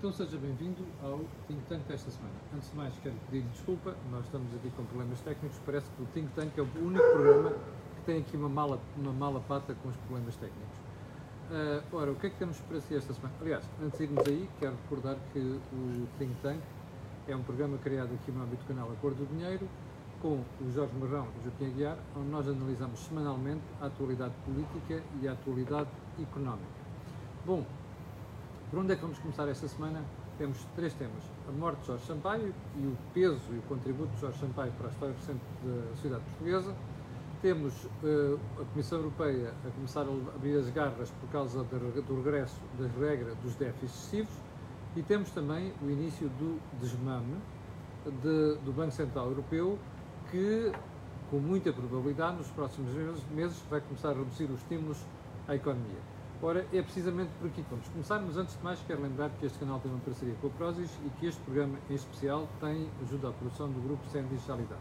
[0.00, 2.32] Então seja bem-vindo ao Think Tank desta semana.
[2.54, 5.60] Antes de mais, quero pedir desculpa, nós estamos aqui com problemas técnicos.
[5.66, 9.12] Parece que o Think Tank é o único programa que tem aqui uma mala, uma
[9.12, 10.78] mala pata com os problemas técnicos.
[11.50, 13.34] Uh, ora, o que é que temos para si esta semana?
[13.42, 16.60] Aliás, antes de irmos aí, quero recordar que o Think Tank
[17.28, 19.68] é um programa criado aqui no âmbito do canal Acordo do Dinheiro,
[20.22, 25.02] com o Jorge Marrão e o Joaquim Aguiar, onde nós analisamos semanalmente a atualidade política
[25.20, 26.80] e a atualidade económica.
[27.44, 27.66] Bom,
[28.70, 30.04] por onde é que vamos começar esta semana?
[30.38, 31.22] Temos três temas.
[31.48, 34.86] A morte de Jorge Sampaio e o peso e o contributo de Jorge Sampaio para
[34.86, 36.74] a história recente da sociedade portuguesa.
[37.42, 42.60] Temos uh, a Comissão Europeia a começar a abrir as garras por causa do regresso
[42.78, 44.34] das regras dos déficits excessivos
[44.94, 47.36] e temos também o início do desmame
[48.04, 49.78] de, do Banco Central Europeu
[50.30, 50.70] que,
[51.28, 52.92] com muita probabilidade, nos próximos
[53.32, 54.98] meses vai começar a reduzir os estímulos
[55.48, 56.19] à economia.
[56.42, 59.44] Ora, é precisamente por aqui que vamos começar, mas antes de mais quero lembrar que
[59.44, 62.88] este canal tem uma parceria com a Prozis e que este programa em especial tem
[63.02, 64.80] ajuda à produção do grupo Sem Digitalidade.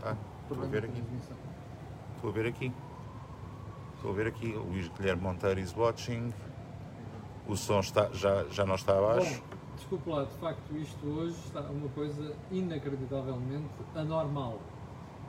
[0.00, 1.04] Tá, estou a ver aqui.
[2.16, 2.72] Estou a ver aqui.
[4.22, 6.32] Ver aqui, o Luís Guilherme Monteiro is watching.
[7.48, 9.42] O som está, já, já não está abaixo.
[9.42, 14.60] Bom, desculpe lá, de facto isto hoje está uma coisa inacreditavelmente anormal.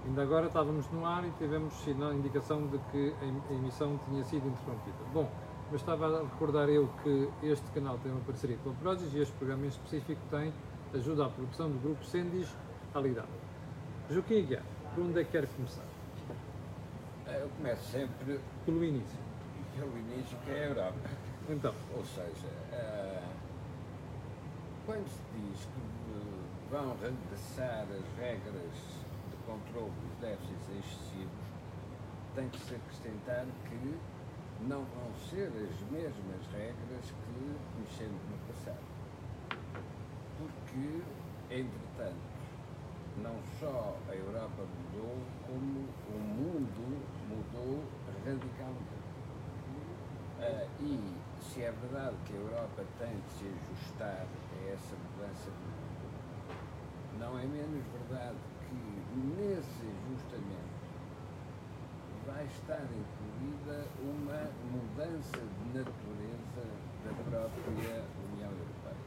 [0.06, 3.16] Ainda agora estávamos no ar e tivemos a indicação de que
[3.50, 4.98] a emissão tinha sido interrompida.
[5.12, 5.28] Bom,
[5.72, 9.22] mas estava a recordar eu que este canal tem uma parceria com a Prozis e
[9.22, 10.54] este programa em específico tem
[10.94, 12.48] ajuda à produção do grupo Sendis
[12.94, 13.28] Alidade.
[14.12, 14.62] Aguiar,
[14.94, 16.03] por onde é que quer começar?
[17.28, 19.20] Eu começo sempre pelo início.
[19.76, 21.10] Pelo início, que é a Europa.
[21.50, 21.74] Então.
[21.96, 23.34] Ou seja, uh,
[24.86, 28.74] quando se diz que vão regressar as regras
[29.30, 31.44] de controle dos déficits excessivos,
[32.36, 34.00] tem que se acrescentar que
[34.68, 38.84] não vão ser as mesmas regras que conhecemos no passado.
[40.38, 41.02] Porque,
[41.50, 42.43] entretanto,
[43.18, 47.84] não só a Europa mudou, como o mundo mudou
[48.26, 49.04] radicalmente.
[50.40, 55.52] Uh, e se é verdade que a Europa tem de se ajustar a essa mudança
[55.52, 55.94] do mundo,
[57.20, 58.38] não é menos verdade
[58.68, 60.74] que nesse ajustamento
[62.26, 66.64] vai estar incluída uma mudança de natureza
[67.06, 69.04] da própria União Europeia.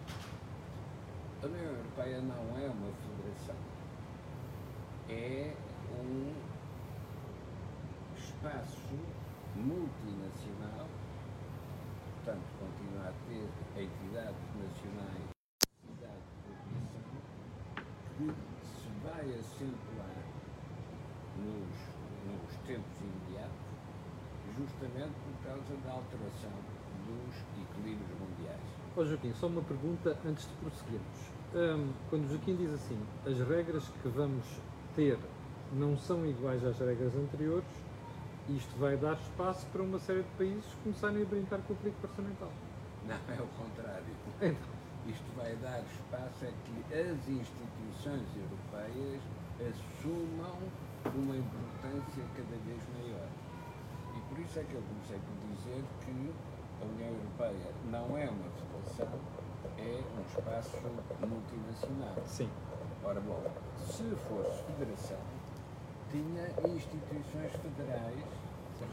[1.42, 3.75] A União Europeia não é uma federação
[5.08, 5.54] é
[6.00, 6.32] um
[8.16, 8.98] espaço
[9.54, 10.86] multinacional,
[12.16, 15.36] portanto, continua a ter entidades nacionais
[18.16, 20.16] que se vai acentuar
[21.36, 21.68] nos,
[22.26, 23.66] nos tempos imediatos,
[24.56, 26.50] justamente por causa da alteração
[27.06, 28.60] dos equilíbrios mundiais.
[28.96, 31.36] Ó oh, Joaquim, só uma pergunta antes de prosseguirmos.
[31.54, 34.44] Um, quando o Joaquim diz assim, as regras que vamos
[34.96, 35.18] ter
[35.72, 37.68] não são iguais às regras anteriores,
[38.48, 42.06] isto vai dar espaço para uma série de países começarem a brincar com o político
[42.06, 42.50] orçamental.
[43.06, 44.04] Não, é o contrário.
[44.40, 44.76] Então.
[45.06, 49.22] Isto vai dar espaço a que as instituições europeias
[49.60, 50.58] assumam
[51.14, 53.28] uma importância cada vez maior.
[54.16, 56.32] E por isso é que eu comecei por dizer que
[56.82, 59.20] a União Europeia não é uma federação,
[59.78, 60.76] é um espaço
[61.20, 62.16] multinacional.
[62.26, 62.50] Sim.
[63.08, 63.40] Ora bom,
[63.86, 65.20] se fosse federação,
[66.10, 66.42] tinha
[66.74, 68.24] instituições federais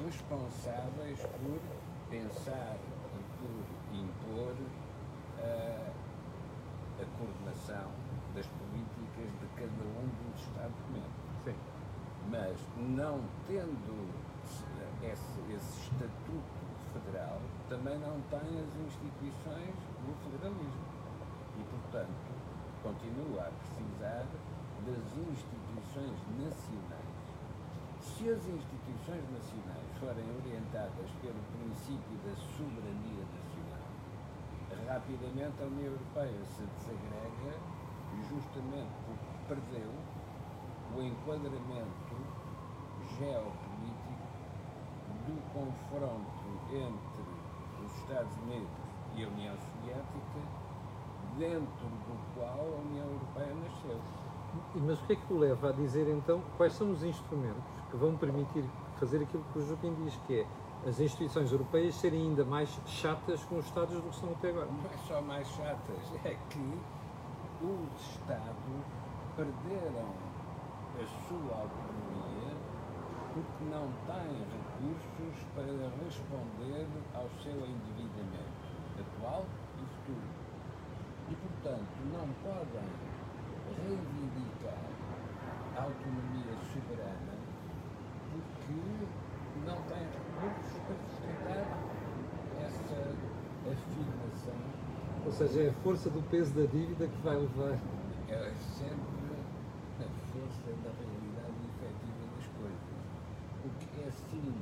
[0.05, 1.59] responsáveis por
[2.11, 4.53] pensar e por impor
[5.39, 5.91] uh,
[7.01, 7.89] a coordenação
[8.35, 11.11] das políticas de cada um dos Estados-membros.
[11.43, 11.55] Sim.
[12.29, 14.13] Mas não tendo
[15.01, 16.63] esse, esse estatuto
[16.93, 19.73] federal, também não tem as instituições
[20.05, 20.85] do federalismo.
[21.57, 22.42] E, portanto,
[22.83, 24.27] continua a precisar
[24.83, 27.15] das instituições nacionais.
[28.03, 33.87] Se as instituições nacionais forem orientadas pelo princípio da soberania nacional,
[34.85, 37.55] rapidamente a União Europeia se desagrega
[38.29, 39.89] justamente porque perdeu
[40.93, 42.15] o enquadramento
[43.17, 44.27] geopolítico
[45.25, 46.27] do confronto
[46.69, 47.23] entre
[47.79, 48.69] os Estados Unidos
[49.15, 50.62] e a União Soviética
[51.37, 53.99] dentro do qual a União Europeia nasceu.
[54.75, 57.97] Mas o que é que o leva a dizer então quais são os instrumentos que
[57.97, 58.63] vão permitir
[58.99, 60.47] fazer aquilo que o Joaquim diz, que é
[60.87, 64.67] as instituições europeias serem ainda mais chatas com os Estados do que são até agora.
[64.67, 66.79] Não é só mais chatas, é que
[67.61, 68.83] os Estados
[69.35, 70.09] perderam
[70.99, 72.53] a sua autonomia
[73.33, 75.65] porque não têm recursos para
[76.05, 78.63] responder ao seu endividamento
[78.99, 79.45] atual
[79.77, 80.42] e futuro.
[81.33, 82.85] E, portanto, não podem
[83.81, 84.77] reivindicar
[85.75, 87.33] a autonomia soberana
[88.29, 88.77] porque
[89.65, 91.65] não têm recursos para sustentar
[92.61, 92.99] essa
[93.65, 94.59] afirmação.
[95.25, 97.79] Ou seja, é a força do peso da dívida que vai levar.
[98.29, 99.33] É sempre
[100.01, 100.07] a
[100.37, 102.93] força da realidade efetiva das coisas.
[103.63, 104.53] Porque é assim,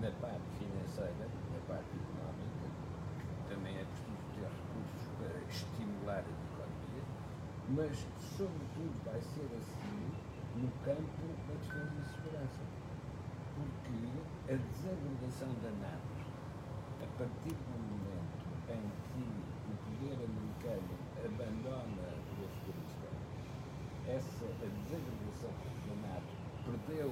[0.00, 2.64] na parte financeira, na parte económica,
[3.52, 7.04] também é preciso ter recursos para estimular a economia,
[7.74, 10.12] mas, sobretudo, vai ser assim
[10.60, 12.60] no campo da defesa e segurança.
[13.56, 16.12] Porque a desagregação da NATO,
[17.00, 19.24] a partir do momento em que
[19.64, 20.92] o poder americano
[21.24, 23.16] abandona o Afeganistão,
[24.06, 25.52] essa desagregação
[25.88, 26.32] da NATO
[26.64, 27.10] perdeu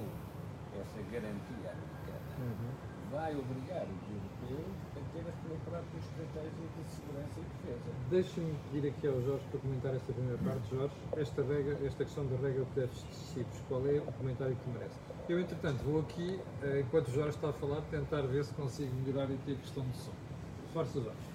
[0.77, 7.39] essa garantia americana, vai obrigar os europeus a ter a sua própria estratégia de segurança
[7.39, 7.91] e defesa.
[8.09, 10.69] Deixa-me pedir aqui ao Jorge para comentar esta primeira parte.
[10.69, 14.69] Jorge, esta, regra, esta questão da regra de déficit excessivos, qual é o comentário que
[14.69, 14.95] merece?
[15.27, 18.93] Eu, entretanto, vou aqui, eh, enquanto o Jorge está a falar, tentar ver se consigo
[18.95, 20.13] melhorar aqui a questão do som.
[20.73, 21.31] Força, Jorge.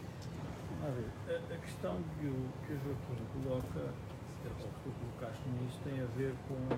[0.83, 6.01] A a, questão que o, que o Joaquim coloca, ou que tu colocaste nisso, tem
[6.01, 6.77] a ver com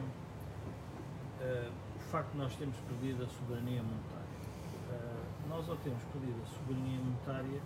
[1.40, 4.17] eh, o facto de nós termos perdido a soberania monetária.
[5.48, 7.60] Nós, ao termos perdido a soberania monetária,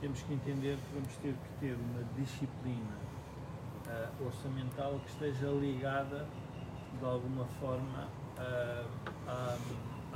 [0.00, 2.96] temos que entender que vamos ter que ter uma disciplina
[3.88, 6.26] eh, orçamental que esteja ligada,
[6.98, 8.08] de alguma forma,
[8.38, 8.86] eh,
[9.26, 9.56] à,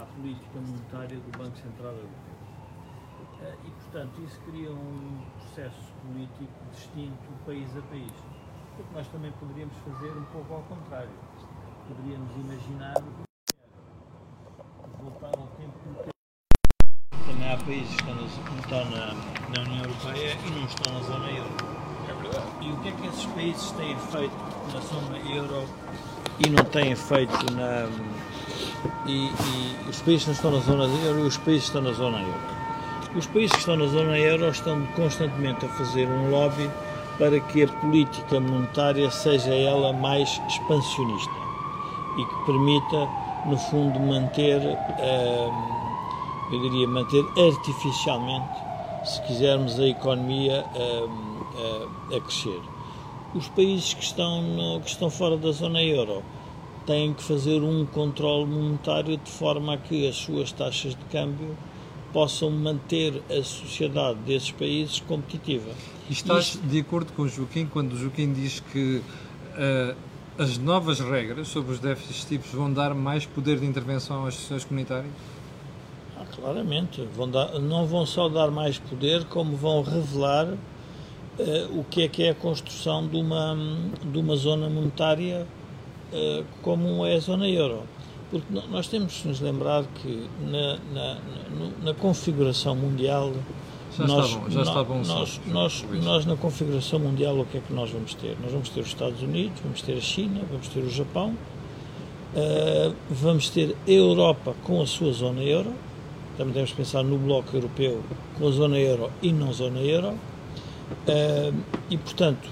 [0.00, 2.34] à política monetária do Banco Central Europeu.
[3.42, 8.12] Eh, E, portanto, isso cria um processo político distinto país a país.
[8.78, 11.10] O que nós também poderíamos fazer um pouco ao contrário.
[11.88, 13.24] Poderíamos imaginar que
[15.02, 16.09] voltar ao tempo do
[17.52, 19.06] há países que estão, na,
[19.55, 21.50] na, União Europeia e não estão na zona euro.
[22.08, 22.47] É verdade.
[22.61, 24.37] E o que é que esses países têm feito
[24.73, 25.64] na zona euro
[26.38, 27.88] e não têm feito na.
[29.06, 31.82] E, e os países que não estão na zona euro e os países que estão
[31.82, 32.41] na zona euro.
[33.17, 36.70] Os países que estão na zona euro estão constantemente a fazer um lobby
[37.19, 41.41] para que a política monetária seja ela mais expansionista
[42.17, 43.08] e que permita,
[43.47, 45.89] no fundo, manter, hum,
[46.52, 48.49] eu diria, manter artificialmente,
[49.05, 51.41] se quisermos, a economia hum,
[52.12, 52.61] a, a crescer.
[53.35, 56.23] Os países que estão, no- que estão fora da zona euro
[56.87, 61.56] têm que fazer um controle monetário de forma a que as suas taxas de câmbio
[62.12, 65.70] possam manter a sociedade desses países competitiva.
[66.08, 69.00] E estás Isto- de acordo com o Joaquim quando o Joaquim diz que
[69.56, 69.94] eh,
[70.37, 74.64] as novas regras sobre os déficits tipos vão dar mais poder de intervenção às instituições
[74.64, 75.12] comunitárias?
[76.36, 80.54] Claramente, vão dar- não vão só dar mais poder, como vão revelar
[81.38, 83.56] eh, o que é que é a construção de uma,
[84.04, 85.46] de uma zona monetária
[86.12, 87.82] eh, como é a zona euro.
[88.30, 91.16] Porque nós temos que nos lembrar que na, na,
[91.82, 93.32] na- configuração mundial
[93.99, 97.58] Já nós, está bom, já está bom nós, nós, nós na configuração mundial o que
[97.58, 98.37] é que nós vamos ter?
[98.40, 101.34] Nós vamos ter os Estados Unidos, vamos ter a China, vamos ter o Japão,
[102.32, 105.72] Uh, vamos ter a Europa com a sua zona euro,
[106.40, 108.02] também temos que pensar no bloco europeu
[108.38, 110.14] com a zona euro e não zona euro,
[111.06, 111.54] Uh,
[111.88, 112.49] e portanto,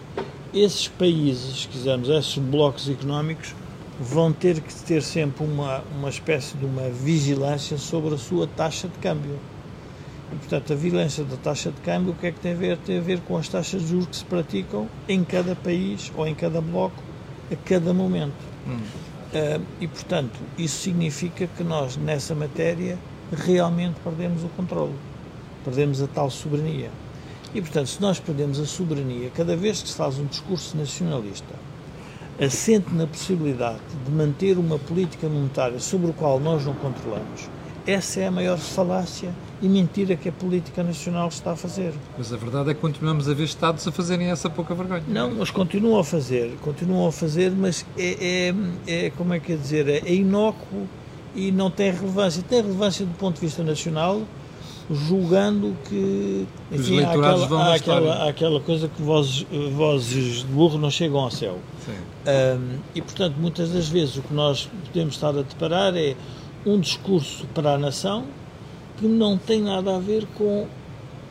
[0.55, 3.53] esses países, se quisermos, esses blocos económicos,
[4.01, 8.87] vão ter que ter sempre uma, uma espécie de uma vigilância sobre a sua taxa
[8.87, 9.37] de câmbio.
[10.33, 12.77] E, portanto, a vigilância da taxa de câmbio, o que é que tem a ver?
[12.79, 16.25] Tem a ver com as taxas de juros que se praticam em cada país ou
[16.25, 17.03] em cada bloco,
[17.51, 18.37] a cada momento.
[19.35, 22.99] Ah, e, portanto, isso significa que nós, nessa matéria,
[23.33, 24.95] realmente perdemos o controle,
[25.65, 26.91] perdemos a tal soberania.
[27.55, 31.55] E, portanto, se nós perdemos a soberania, cada vez que se faz um discurso nacionalista,
[32.41, 37.49] assente na possibilidade de manter uma política monetária sobre o qual nós não controlamos,
[37.87, 39.33] essa é a maior falácia
[39.63, 41.95] e mentira que a política nacional está a fazer.
[42.19, 45.03] Mas a verdade é que continuamos a ver Estados a fazerem essa pouca vergonha.
[45.09, 48.53] Não, mas continuam a fazer, continuam a fazer, mas é,
[48.87, 50.87] é, é como é que é dizer, é inócuo
[51.39, 52.43] e não tem relevância.
[52.43, 54.23] Tem relevância do ponto de vista nacional,
[54.91, 59.47] julgando que Os enfim, há eleitorados aquela, vão há aquela, há aquela coisa que vozes,
[59.73, 61.59] vozes de burro não chegam ao céu.
[61.87, 61.93] Sim.
[62.27, 66.17] Ahm, e, portanto, muitas das vezes o que nós podemos estar a deparar é
[66.67, 68.25] um discurso para a nação
[68.99, 70.67] que não tem nada a ver com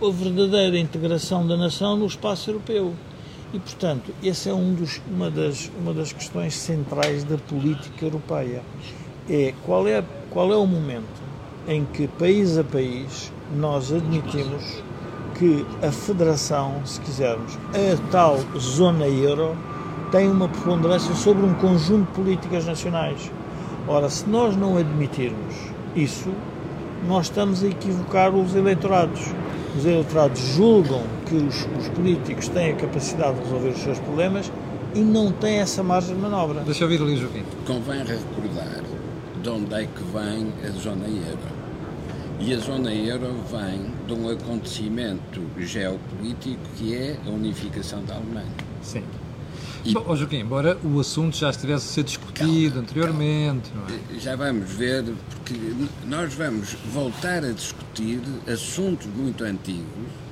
[0.01, 2.93] a verdadeira integração da nação no espaço europeu.
[3.53, 8.61] E, portanto, essa é um dos, uma, das, uma das questões centrais da política europeia.
[9.29, 11.21] É qual, é qual é o momento
[11.67, 14.81] em que, país a país, nós admitimos
[15.37, 19.55] que a federação, se quisermos, a tal zona euro,
[20.11, 23.29] tem uma preponderância sobre um conjunto de políticas nacionais.
[23.87, 25.55] Ora, se nós não admitirmos
[25.95, 26.31] isso,
[27.07, 29.21] nós estamos a equivocar os eleitorados.
[29.77, 34.51] Os eleitorados julgam que os, os políticos têm a capacidade de resolver os seus problemas
[34.95, 36.61] e não têm essa margem de manobra.
[36.61, 37.43] Deixa eu ouvir ali, Joaquim.
[37.65, 38.56] Convém recordar
[39.41, 41.57] de onde é que vem a zona euro.
[42.39, 48.51] E a zona euro vem de um acontecimento geopolítico que é a unificação da Alemanha.
[48.81, 49.03] Sim.
[49.83, 49.93] E...
[49.93, 53.87] Bom, Joaquim, embora o assunto já estivesse a ser discutido calma, anteriormente, calma.
[54.15, 54.19] É?
[54.19, 55.55] Já vamos ver, porque
[56.05, 60.26] nós vamos voltar a discutir assuntos muito antigos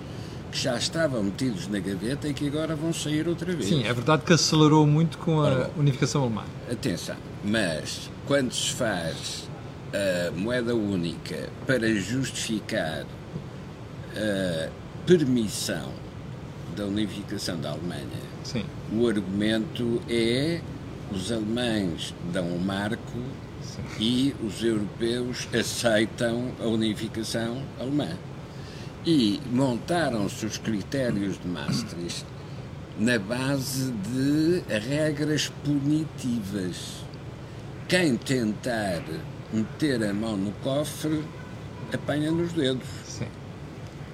[0.56, 3.68] que já estavam metidos na gaveta e que agora vão sair outra vez.
[3.68, 6.46] Sim, é verdade que acelerou muito com a unificação alemã.
[6.72, 9.50] Atenção, mas quando se faz
[9.94, 13.06] a moeda única para justificar
[14.16, 14.70] a
[15.06, 15.92] permissão
[16.74, 18.08] da unificação da Alemanha,
[18.44, 18.64] Sim.
[18.94, 20.62] o argumento é
[21.12, 23.20] os alemães dão o um marco
[23.62, 23.84] Sim.
[24.00, 28.10] e os europeus aceitam a unificação alemã.
[29.06, 32.26] E montaram-se os critérios de Maastricht
[32.98, 37.04] na base de regras punitivas.
[37.88, 39.04] Quem tentar
[39.54, 41.24] meter a mão no cofre
[41.94, 42.88] apanha nos dedos.
[43.06, 43.28] Sim.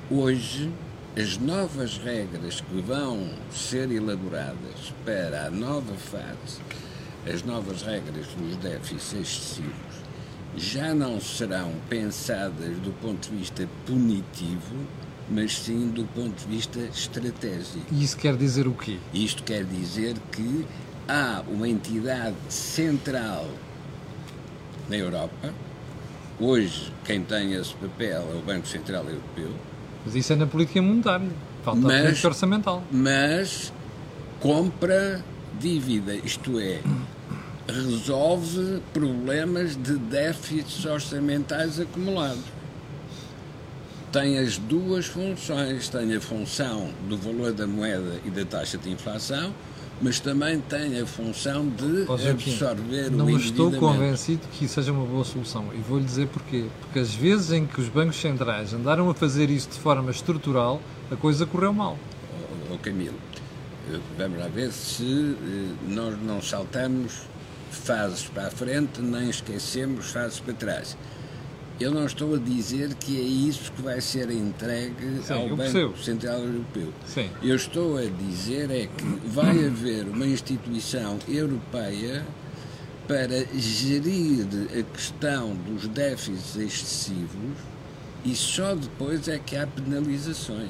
[0.09, 0.69] Hoje
[1.17, 6.59] as novas regras que vão ser elaboradas para a nova fase,
[7.25, 9.90] as novas regras dos déficits excessivos,
[10.57, 14.75] já não serão pensadas do ponto de vista punitivo,
[15.29, 17.85] mas sim do ponto de vista estratégico.
[17.91, 18.97] E isso quer dizer o quê?
[19.13, 20.65] Isto quer dizer que
[21.07, 23.47] há uma entidade central
[24.89, 25.53] na Europa.
[26.39, 29.51] Hoje, quem tem esse papel é o Banco Central Europeu
[30.05, 31.29] mas isso é na política monetária.
[31.63, 32.83] Falta mas, a política orçamental.
[32.91, 33.73] Mas
[34.39, 35.23] compra
[35.59, 36.79] dívida, isto é,
[37.71, 42.43] resolve problemas de déficits orçamentais acumulados.
[44.11, 48.89] Tem as duas funções, tem a função do valor da moeda e da taxa de
[48.89, 49.53] inflação,
[50.01, 55.05] mas também tem a função de absorver o Não estou convencido que isso seja uma
[55.05, 56.65] boa solução e vou-lhe dizer porquê.
[56.81, 60.81] Porque as vezes em que os bancos centrais andaram a fazer isso de forma estrutural,
[61.09, 61.97] a coisa correu mal.
[62.69, 63.15] Oh, oh Camilo,
[63.93, 67.30] eh, vamos lá ver se eh, nós não saltamos
[67.75, 70.97] fases para a frente, nem esquecemos fases para trás.
[71.79, 75.57] Eu não estou a dizer que é isso que vai ser entregue Sim, ao Banco
[75.57, 75.97] percebo.
[75.97, 76.93] Central Europeu.
[77.07, 77.29] Sim.
[77.41, 82.23] Eu estou a dizer é que vai haver uma instituição europeia
[83.07, 84.45] para gerir
[84.77, 87.57] a questão dos déficits excessivos
[88.23, 90.69] e só depois é que há penalizações.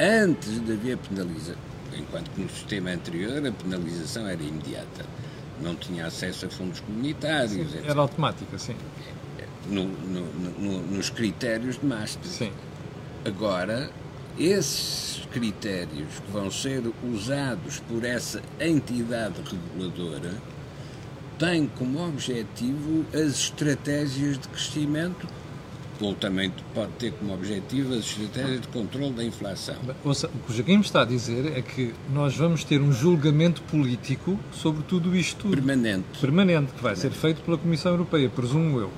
[0.00, 1.67] Antes de haver penalização,
[2.00, 5.04] enquanto que no sistema anterior a penalização era imediata,
[5.60, 7.72] não tinha acesso a fundos comunitários.
[7.72, 8.76] Sim, era automática, sim
[9.68, 10.26] no, no,
[10.58, 12.28] no, nos critérios de Maastricht.
[12.28, 12.52] Sim.
[13.24, 13.90] Agora,
[14.38, 20.32] esses critérios que vão ser usados por essa entidade reguladora
[21.38, 25.26] têm como objetivo as estratégias de crescimento
[26.00, 29.76] ou também pode ter como objetivo as estratégias de controle da inflação.
[30.04, 33.62] Ouça, o que o Joaquim está a dizer é que nós vamos ter um julgamento
[33.62, 35.48] político sobre tudo isto.
[35.48, 36.06] Permanente.
[36.20, 37.00] Permanente, que vai Permanente.
[37.00, 38.90] ser feito pela Comissão Europeia, presumo eu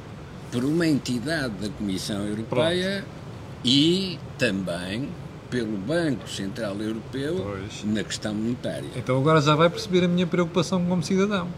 [0.50, 3.64] por uma entidade da Comissão Europeia Pronto.
[3.64, 5.08] e também
[5.48, 7.84] pelo Banco Central Europeu pois.
[7.84, 8.88] na questão monetária.
[8.96, 11.48] Então agora já vai perceber a minha preocupação como cidadão.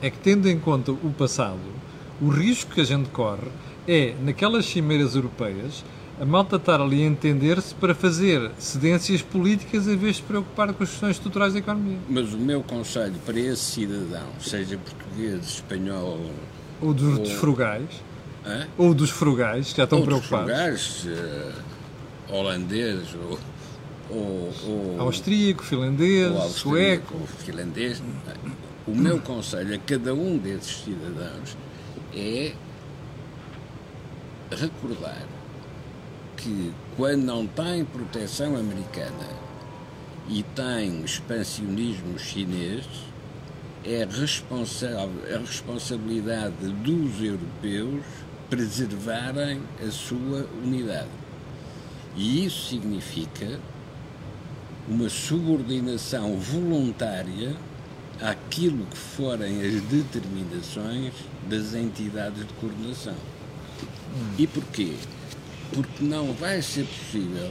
[0.00, 1.58] É que tendo em conta o passado,
[2.20, 3.48] o risco que a gente corre
[3.88, 5.82] é, naquelas cimeiras europeias,
[6.20, 10.72] a malta estar ali a entender-se para fazer cedências políticas em vez de se preocupar
[10.74, 11.98] com as questões estruturais da economia.
[12.08, 16.20] Mas o meu conselho para esse cidadão, seja português, espanhol
[16.80, 17.88] ou dos, ou, frugais,
[18.46, 18.66] Hã?
[18.78, 20.46] Ou dos frugais, que já estão ou preocupados.
[20.46, 21.54] Dos frugais,
[22.30, 23.38] uh, holandês, ou,
[24.10, 27.14] ou, ou, austríaco, finlandês, ou sueco.
[27.38, 28.02] finlandês.
[28.86, 31.56] O meu conselho a cada um desses cidadãos
[32.14, 32.52] é
[34.50, 35.26] recordar
[36.36, 39.28] que quando não tem proteção americana
[40.28, 42.84] e tem expansionismo chinês,
[43.84, 48.04] é responsável, a responsabilidade dos europeus
[48.50, 51.08] preservarem a sua unidade.
[52.16, 53.60] E isso significa
[54.88, 57.54] uma subordinação voluntária
[58.20, 61.12] àquilo que forem as determinações
[61.48, 63.14] das entidades de coordenação.
[64.14, 64.34] Hum.
[64.38, 64.94] E porquê?
[65.72, 67.50] Porque não vai ser possível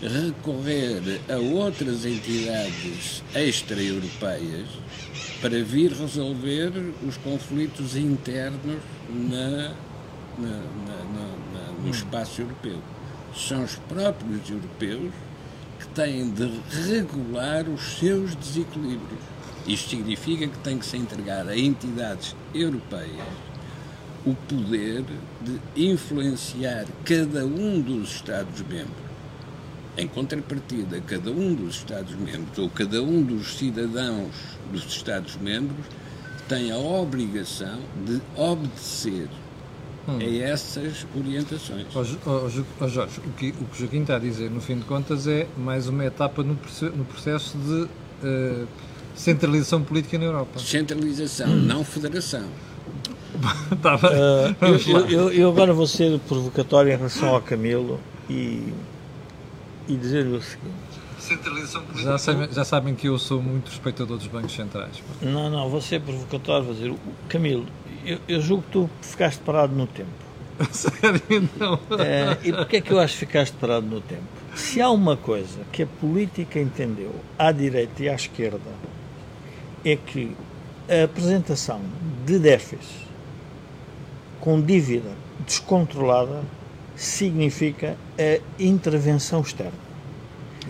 [0.00, 4.68] recorrer a outras entidades extra-europeias
[5.40, 6.72] para vir resolver
[7.06, 8.78] os conflitos internos
[9.10, 9.74] na,
[10.38, 11.90] na, na, no hum.
[11.90, 12.78] espaço europeu.
[13.34, 15.12] São os próprios europeus
[15.78, 19.20] que têm de regular os seus desequilíbrios.
[19.66, 23.26] Isto significa que tem que se entregar a entidades europeias
[24.26, 25.04] o poder
[25.40, 29.08] de influenciar cada um dos Estados-membros.
[29.96, 34.32] Em contrapartida, cada um dos Estados-membros ou cada um dos cidadãos
[34.70, 35.86] dos Estados-membros
[36.48, 39.28] tem a obrigação de obedecer
[40.08, 40.18] hum.
[40.18, 41.86] a essas orientações.
[41.94, 42.48] Oh,
[42.80, 45.46] oh, Jorge, o que, o que Joaquim está a dizer, no fim de contas, é
[45.56, 47.82] mais uma etapa no, no processo de
[48.26, 48.68] uh,
[49.14, 50.58] centralização política na Europa.
[50.58, 51.56] Centralização, hum.
[51.56, 52.44] não federação.
[53.82, 58.72] tá uh, eu, eu, eu, agora vou ser provocatório em relação ao Camilo e,
[59.86, 60.88] e dizer-lhe o seguinte.
[61.96, 65.02] Já, sabem, já sabem que eu sou muito respeitador dos bancos centrais.
[65.20, 66.94] Não, não, vou ser provocatório, vou dizer,
[67.28, 67.66] Camilo,
[68.04, 70.08] eu, eu julgo que tu ficaste parado no tempo.
[70.72, 71.78] Sério, não?
[71.98, 74.22] É, e porquê é que eu acho que ficaste parado no tempo?
[74.54, 78.70] Se há uma coisa que a política entendeu à direita e à esquerda,
[79.84, 80.34] é que
[80.88, 81.80] a apresentação
[82.24, 83.07] de déficit
[84.48, 85.10] com dívida
[85.46, 86.40] descontrolada
[86.96, 89.74] significa a intervenção externa.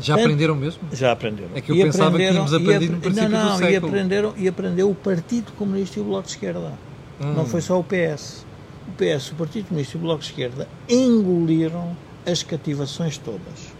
[0.01, 0.83] Já Tanto, aprenderam mesmo?
[0.93, 1.51] Já aprenderam.
[1.55, 3.73] É que eu e pensava que tínhamos aprendido no princípio não, não, do século.
[3.73, 6.73] E, aprenderam, e aprendeu o Partido Comunista e o Bloco de Esquerda.
[7.21, 7.35] Hum.
[7.35, 8.45] Não foi só o PS.
[8.89, 13.73] O PS, o Partido Comunista e o Bloco de Esquerda engoliram as cativações todas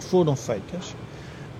[0.00, 0.96] que foram feitas.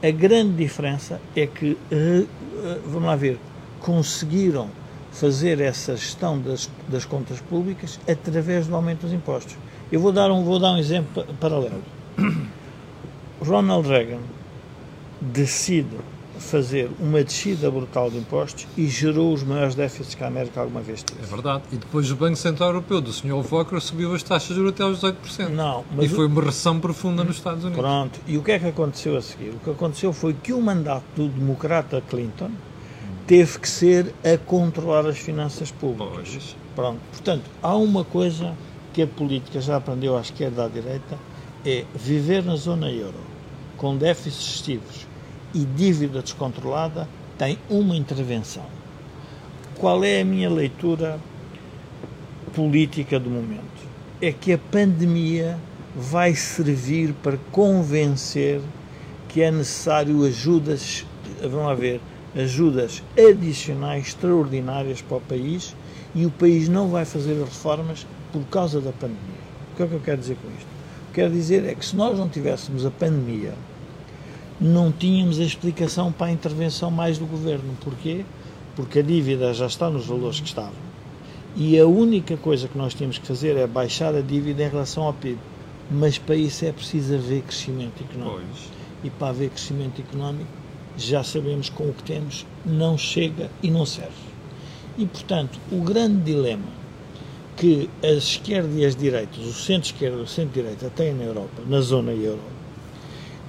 [0.02, 3.38] A grande diferença é que, eh, eh, vamos lá ver,
[3.78, 4.68] conseguiram
[5.14, 9.56] fazer essa gestão das, das contas públicas através do aumento dos impostos.
[9.90, 11.82] Eu vou dar um, vou dar um exemplo paralelo.
[13.40, 14.20] Ronald Reagan
[15.20, 15.96] decide
[16.36, 20.80] fazer uma descida brutal de impostos e gerou os maiores déficits que a América alguma
[20.80, 21.22] vez teve.
[21.22, 21.62] É verdade.
[21.70, 23.40] E depois o Banco Central Europeu do Sr.
[23.40, 25.48] Volcker subiu as taxas de juros até aos 18%.
[25.50, 27.80] Não, mas e foi uma recessão profunda nos Estados Unidos.
[27.80, 28.20] Pronto.
[28.26, 29.50] E o que é que aconteceu a seguir?
[29.50, 32.50] O que aconteceu foi que o mandato do democrata Clinton
[33.26, 36.28] teve que ser a controlar as finanças públicas.
[36.30, 36.56] Pois.
[36.74, 37.00] Pronto.
[37.12, 38.54] Portanto, há uma coisa
[38.92, 41.18] que a política já aprendeu à esquerda e à direita,
[41.66, 43.18] é viver na zona euro,
[43.76, 45.06] com déficits excessivos
[45.54, 48.64] e dívida descontrolada, tem uma intervenção.
[49.78, 51.18] Qual é a minha leitura
[52.54, 53.64] política do momento?
[54.20, 55.58] É que a pandemia
[55.96, 58.60] vai servir para convencer
[59.28, 61.04] que é necessário ajudas,
[61.42, 62.00] vão haver
[62.36, 65.74] ajudas adicionais extraordinárias para o país
[66.14, 69.44] e o país não vai fazer reformas por causa da pandemia.
[69.72, 70.66] O que é que eu quero dizer com isto?
[70.66, 73.54] O que quero dizer é que se nós não tivéssemos a pandemia,
[74.60, 77.76] não tínhamos a explicação para a intervenção mais do governo.
[77.80, 78.24] Porquê?
[78.76, 80.72] Porque a dívida já está nos valores que estavam.
[81.56, 85.04] E a única coisa que nós temos que fazer é baixar a dívida em relação
[85.04, 85.38] ao PIB.
[85.90, 88.48] Mas para isso é preciso haver crescimento económico.
[88.48, 88.70] Pois.
[89.04, 90.50] E para haver crescimento económico,
[90.96, 94.12] já sabemos com o que temos, não chega e não serve.
[94.96, 96.84] E, portanto, o grande dilema
[97.56, 101.80] que a esquerda e as direitas, o centro-esquerda e o centro-direita têm na Europa, na
[101.80, 102.42] zona euro,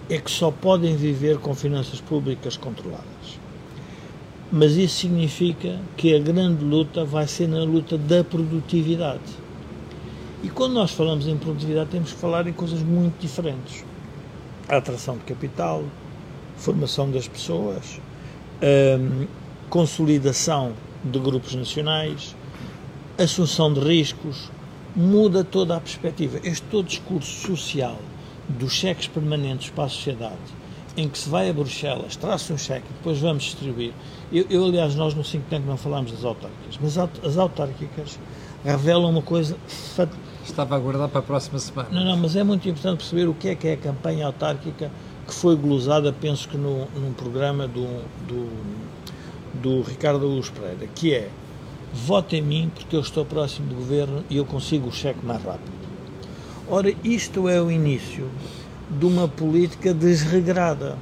[0.10, 3.40] é que só podem viver com finanças públicas controladas.
[4.52, 9.24] Mas isso significa que a grande luta vai ser na luta da produtividade.
[10.44, 13.84] E quando nós falamos em produtividade, temos que falar em coisas muito diferentes.
[14.70, 15.84] A atração de capital,
[16.58, 18.00] formação das pessoas,
[18.62, 19.28] um,
[19.70, 22.36] consolidação de grupos nacionais,
[23.18, 24.50] assunção de riscos,
[24.96, 26.40] muda toda a perspectiva.
[26.44, 27.98] Este todo discurso social
[28.48, 30.36] dos cheques permanentes para a sociedade,
[30.96, 33.92] em que se vai a Bruxelas, traz-se um cheque e depois vamos distribuir.
[34.32, 38.20] Eu, eu, aliás, nós no 5 Tank não falámos das autárquicas, mas as autárquicas
[38.64, 39.58] revelam uma coisa.
[40.44, 41.90] Estava a aguardar para a próxima semana.
[41.92, 44.92] Não, não, mas é muito importante perceber o que é que é a campanha autárquica
[45.28, 47.86] que foi glosada, penso que no, num programa do,
[48.28, 48.50] do,
[49.62, 51.30] do Ricardo Luz Pereira, que é
[51.94, 55.42] vote em mim porque eu estou próximo do governo e eu consigo o cheque mais
[55.44, 55.74] rápido.
[56.68, 58.30] Ora, isto é o início
[58.90, 60.98] de uma política desregrada.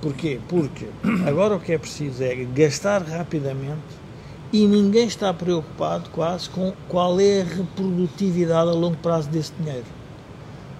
[0.00, 0.40] Porquê?
[0.48, 0.88] Porque
[1.26, 4.04] agora o que é preciso é gastar rapidamente
[4.52, 9.86] e ninguém está preocupado quase com qual é a reprodutividade a longo prazo desse dinheiro.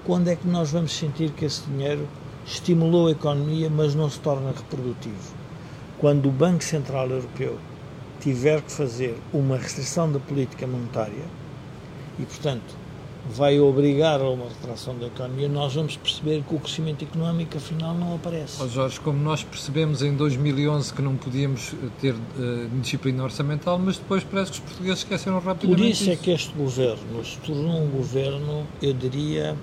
[0.04, 2.06] Quando é que nós vamos sentir que esse dinheiro
[2.46, 5.34] estimulou a economia, mas não se torna reprodutivo?
[5.98, 7.58] Quando o Banco Central Europeu
[8.20, 11.24] tiver que fazer uma restrição da política monetária
[12.18, 12.84] e, portanto,
[13.28, 17.94] vai obrigar a uma retração da economia, nós vamos perceber que o crescimento económico afinal
[17.94, 18.62] não aparece.
[18.62, 23.78] Oh Jorge, como nós percebemos em 2011 que não podíamos eh, ter uh, disciplina orçamental,
[23.78, 26.12] mas depois parece que os portugueses esqueceram rapidamente Por isso, isso.
[26.12, 29.56] é que este governo se tornou um governo, eu diria,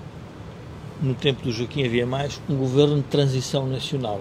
[1.02, 4.20] no tempo do Joaquim havia mais, um governo de transição nacional.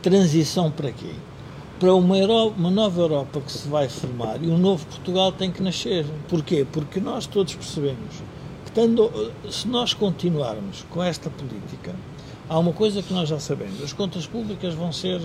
[0.00, 1.10] Transição para quê?
[1.80, 5.50] Para uma, Europa, uma nova Europa que se vai formar e um novo Portugal tem
[5.50, 6.06] que nascer.
[6.28, 6.66] Porquê?
[6.70, 8.22] Porque nós todos percebemos
[8.78, 11.96] Estando, se nós continuarmos com esta política,
[12.48, 15.20] há uma coisa que nós já sabemos: as contas públicas vão ser,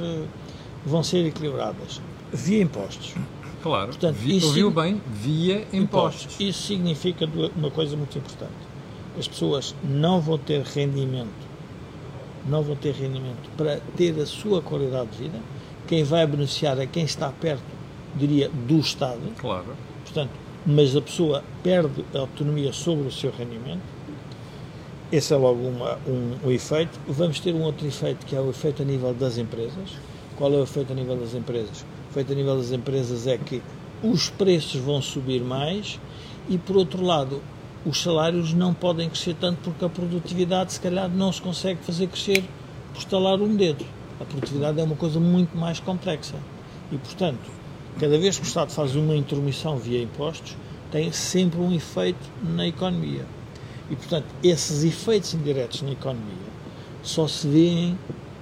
[0.83, 3.13] vão ser equilibradas via impostos.
[3.61, 6.23] Claro, Portanto, Vi, ouviu bem, via impostos.
[6.23, 6.39] impostos.
[6.39, 8.51] Isso significa uma coisa muito importante.
[9.17, 11.29] As pessoas não vão ter rendimento,
[12.47, 15.39] não vão ter rendimento para ter a sua qualidade de vida.
[15.87, 17.63] Quem vai beneficiar é quem está perto,
[18.15, 19.21] diria, do Estado.
[19.37, 19.75] Claro.
[20.03, 20.31] Portanto,
[20.65, 23.81] mas a pessoa perde a autonomia sobre o seu rendimento.
[25.11, 26.99] Esse é logo uma, um, um, efeito.
[27.07, 29.91] Vamos ter um outro efeito que é o efeito a nível das empresas.
[30.37, 31.85] Qual é o efeito a nível das empresas?
[32.07, 33.61] O efeito a nível das empresas é que
[34.01, 35.99] os preços vão subir mais
[36.49, 37.41] e, por outro lado,
[37.85, 42.07] os salários não podem crescer tanto porque a produtividade, se calhar, não se consegue fazer
[42.07, 42.43] crescer
[42.93, 43.85] por estalar um dedo.
[44.19, 46.35] A produtividade é uma coisa muito mais complexa.
[46.91, 47.49] E, portanto,
[47.99, 50.57] Cada vez que o Estado faz uma intromissão via impostos,
[50.91, 53.25] tem sempre um efeito na economia.
[53.89, 56.53] E, portanto, esses efeitos indiretos na economia
[57.03, 57.97] só se veem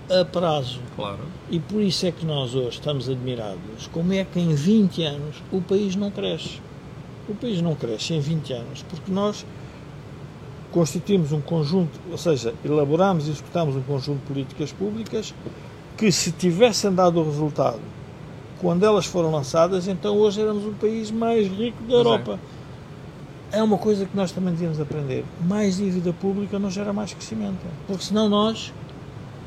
[0.09, 0.79] a prazo.
[0.95, 1.19] Claro.
[1.49, 3.87] E por isso é que nós hoje estamos admirados.
[3.91, 6.61] Como é que em 20 anos o país não cresce?
[7.31, 9.45] O país não cresce em 20 anos porque nós
[10.71, 15.33] constituímos um conjunto, ou seja, elaboramos e executamos um conjunto de políticas públicas
[15.97, 17.79] que, se tivessem dado o resultado
[18.61, 21.97] quando elas foram lançadas, então hoje éramos o país mais rico da é.
[21.97, 22.39] Europa.
[23.51, 23.57] É.
[23.57, 25.25] é uma coisa que nós também devíamos aprender.
[25.47, 27.57] Mais dívida pública não gera mais crescimento.
[27.87, 28.71] Porque senão nós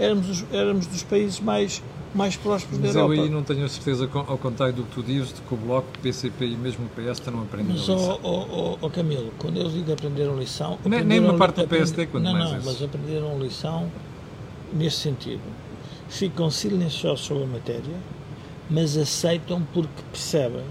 [0.00, 1.80] éramos, os, éramos dos países mais,
[2.14, 3.16] mais prósperos Mas da Europa.
[3.16, 5.52] Mas eu aí não tenho a certeza, ao contrário do que tu dizes, de que
[5.52, 8.08] o Bloco, o PCP e mesmo o PS estão a aprender Mas, a lição.
[8.08, 10.78] Mas, oh, Camilo, quando eu digo aprenderam lição...
[10.84, 12.66] Nem, nem uma parte do PSD, quando não, mais Não, isso.
[12.66, 13.90] mas aprenderam lição
[14.72, 15.42] nesse sentido.
[16.08, 17.96] Ficam silenciosos sobre a matéria,
[18.70, 20.64] mas aceitam porque percebem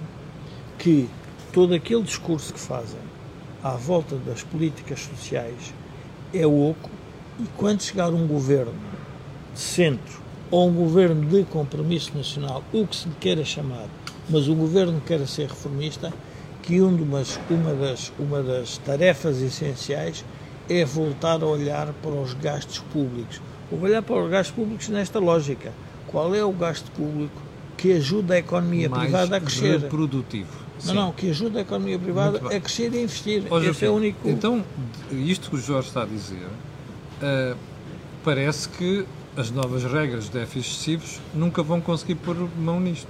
[0.79, 1.09] que
[1.51, 2.99] todo aquele discurso que fazem
[3.61, 5.73] à volta das políticas sociais
[6.33, 6.89] é oco
[7.39, 8.73] e quando chegar um governo
[9.53, 10.22] de centro
[10.53, 13.87] ou um governo de compromisso nacional, o que se lhe queira chamar,
[14.29, 16.13] mas o governo queira ser reformista,
[16.61, 20.23] que um de umas, uma, das, uma das tarefas essenciais
[20.69, 23.41] é voltar a olhar para os gastos públicos.
[23.71, 25.73] Olhar para os gastos públicos nesta lógica.
[26.05, 27.41] Qual é o gasto público
[27.75, 29.81] que ajuda a economia mais privada a crescer.
[29.89, 30.53] produtivo.
[30.85, 33.43] Não, não, que ajuda a economia privada a crescer e investir.
[33.51, 34.29] Hoje, Esse é o único.
[34.29, 34.63] Então,
[35.11, 37.57] isto que o Jorge está a dizer, uh,
[38.23, 39.03] parece que
[39.35, 43.07] as novas regras de déficit excessivos nunca vão conseguir pôr mão nisto.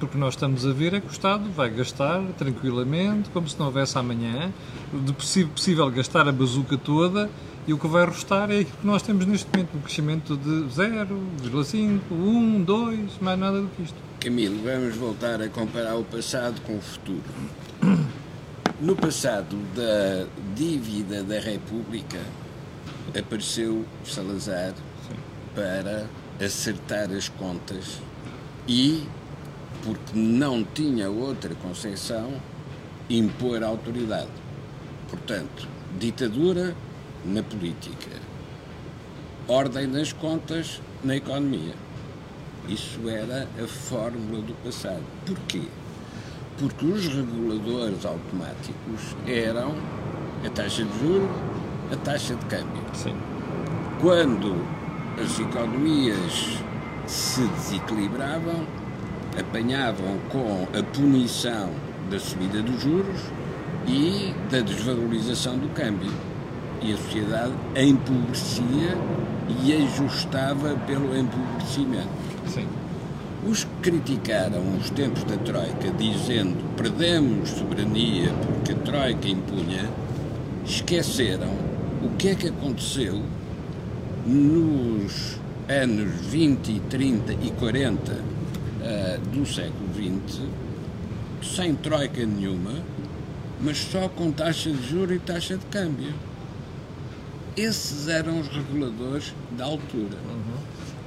[0.00, 3.66] Porque nós estamos a ver é que o Estado vai gastar tranquilamente, como se não
[3.66, 4.52] houvesse amanhã,
[4.92, 7.28] de possível gastar a bazuca toda
[7.66, 10.74] e o que vai restar é aquilo que nós temos neste momento, um crescimento de
[10.74, 13.96] 0,5, 1, 2, mais nada do que isto.
[14.20, 17.22] Camilo, vamos voltar a comparar o passado com o futuro.
[18.80, 22.20] No passado da dívida da República,
[23.18, 24.72] apareceu Salazar.
[25.58, 26.06] Para
[26.40, 27.98] acertar as contas
[28.68, 29.02] e,
[29.82, 32.32] porque não tinha outra concepção,
[33.10, 34.30] impor a autoridade.
[35.10, 35.66] Portanto,
[35.98, 36.76] ditadura
[37.24, 38.20] na política,
[39.48, 41.74] ordem das contas na economia.
[42.68, 45.02] Isso era a fórmula do passado.
[45.26, 45.62] Porquê?
[46.56, 49.74] Porque os reguladores automáticos eram
[50.46, 51.30] a taxa de juros,
[51.90, 52.82] a taxa de câmbio.
[52.94, 53.16] Sim.
[54.00, 54.78] Quando
[55.22, 56.58] as economias
[57.06, 58.66] se desequilibravam,
[59.38, 61.70] apanhavam com a punição
[62.10, 63.20] da subida dos juros
[63.86, 66.12] e da desvalorização do câmbio
[66.82, 68.96] e a sociedade empobrecia
[69.64, 72.08] e ajustava pelo empobrecimento.
[72.46, 72.66] Sim.
[73.48, 79.88] Os que criticaram os tempos da Troika, dizendo perdemos soberania porque a Troika impunha,
[80.64, 81.50] esqueceram
[82.02, 83.22] o que é que aconteceu
[84.28, 85.38] nos
[85.68, 88.18] anos 20, 30 e 40 uh,
[89.30, 90.42] do século XX,
[91.42, 92.74] sem troika nenhuma,
[93.58, 96.12] mas só com taxa de juros e taxa de câmbio.
[97.56, 100.18] Esses eram os reguladores da altura.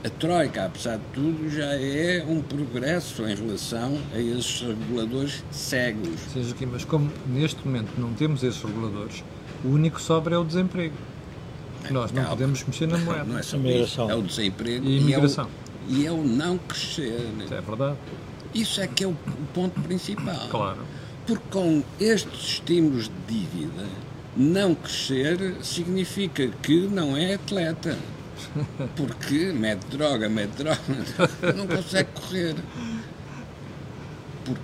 [0.04, 6.20] A Troika, apesar de tudo, já é um progresso em relação a esses reguladores cegos.
[6.34, 9.24] Seja aqui, mas como neste momento não temos esses reguladores,
[9.64, 10.96] o único que sobra é o desemprego.
[11.90, 13.24] Nós não podemos mexer na moeda.
[13.24, 14.06] Não é só Imigração.
[14.06, 15.46] isso, é o desemprego E a imigração.
[15.46, 17.28] é o, e é o não crescer.
[17.44, 17.98] Isso é verdade,
[18.54, 20.48] Isso é que é o, o ponto principal.
[20.50, 20.80] claro.
[21.26, 23.86] Porque com estes estímulos de dívida,
[24.36, 27.98] não crescer significa que não é atleta.
[28.98, 30.80] Porque mete droga, mete droga,
[31.56, 32.56] não consegue correr.
[34.44, 34.62] Porque,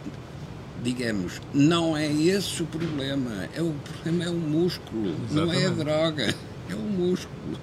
[0.83, 3.47] digamos, não é esse o problema.
[3.55, 5.83] É o problema é o músculo, não é a Exatamente.
[5.85, 6.35] droga,
[6.69, 7.57] é o músculo.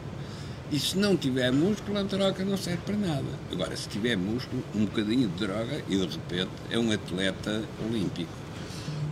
[0.72, 3.28] E se não tiver músculo, a droga não serve para nada.
[3.52, 8.32] Agora, se tiver músculo, um bocadinho de droga e de repente é um atleta olímpico.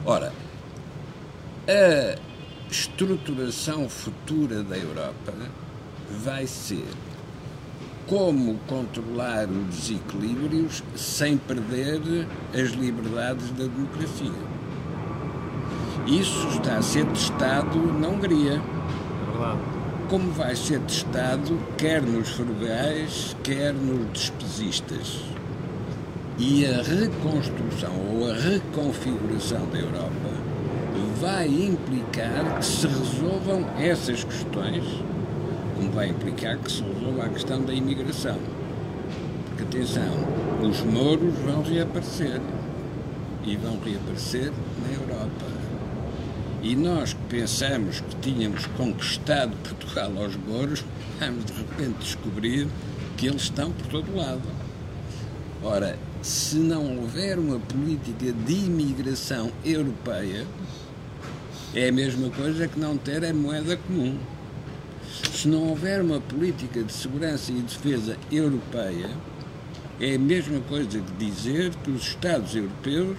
[0.05, 0.33] Ora,
[1.68, 2.18] a
[2.70, 5.33] estruturação futura da Europa
[6.24, 6.85] vai ser
[8.07, 14.52] como controlar os desequilíbrios sem perder as liberdades da democracia.
[16.07, 19.82] Isso está a ser testado na Hungria É verdade.
[20.12, 25.20] Como vai ser testado quer nos frugais, quer nos despesistas.
[26.37, 30.29] E a reconstrução ou a reconfiguração da Europa
[31.18, 34.85] vai implicar que se resolvam essas questões,
[35.77, 38.37] como vai implicar que se resolva a questão da imigração.
[39.46, 40.12] Porque, atenção,
[40.61, 42.38] os mouros vão reaparecer.
[43.44, 44.53] E vão reaparecer.
[46.62, 50.85] E nós que pensamos que tínhamos conquistado Portugal aos mouros,
[51.18, 52.68] vamos de repente descobrir
[53.16, 54.42] que eles estão por todo lado.
[55.61, 60.46] Ora, se não houver uma política de imigração europeia,
[61.75, 64.16] é a mesma coisa que não ter a moeda comum.
[65.33, 69.11] Se não houver uma política de segurança e defesa europeia,
[70.01, 73.18] é a mesma coisa que dizer que os Estados europeus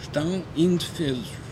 [0.00, 1.47] estão indefesos.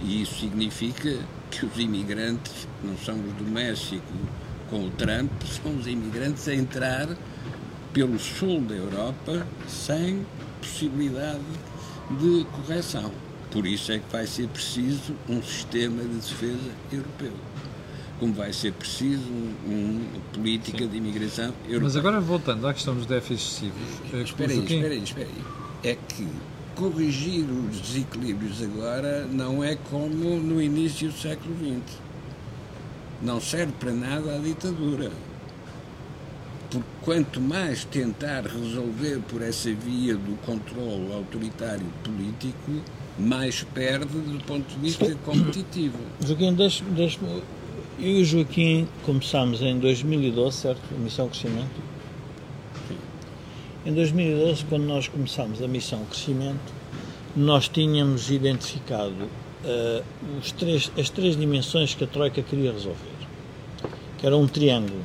[0.00, 1.18] E isso significa
[1.50, 4.02] que os imigrantes não são os do México
[4.70, 5.30] com o Trump,
[5.62, 7.08] são os imigrantes a entrar
[7.92, 10.24] pelo sul da Europa sem
[10.60, 11.40] possibilidade
[12.20, 13.10] de correção.
[13.50, 17.32] Por isso é que vai ser preciso um sistema de defesa europeu.
[18.20, 19.22] Como vai ser preciso
[19.66, 21.80] um- uma política de imigração europeia.
[21.80, 25.28] Mas agora voltando à questão dos déficits excessivos, eh, Espera aí, Joaquim- espera aí, espera
[25.28, 25.44] aí.
[25.90, 26.26] É que
[26.78, 31.98] corrigir os desequilíbrios agora não é como no início do século XX.
[33.20, 35.10] Não serve para nada a ditadura.
[36.70, 42.70] Porque quanto mais tentar resolver por essa via do controle autoritário político,
[43.18, 45.98] mais perde do ponto de vista competitivo.
[46.24, 46.90] Joaquim, deixe-me.
[46.92, 47.42] deixe eu
[47.98, 50.80] e o Joaquim começámos em 2012, certo?
[50.94, 51.87] A Missão Crescimento.
[53.88, 56.74] Em 2012, quando nós começámos a Missão Crescimento,
[57.34, 59.30] nós tínhamos identificado
[59.64, 60.02] eh,
[60.38, 63.16] os três, as três dimensões que a Troika queria resolver.
[64.18, 65.02] Que era um triângulo.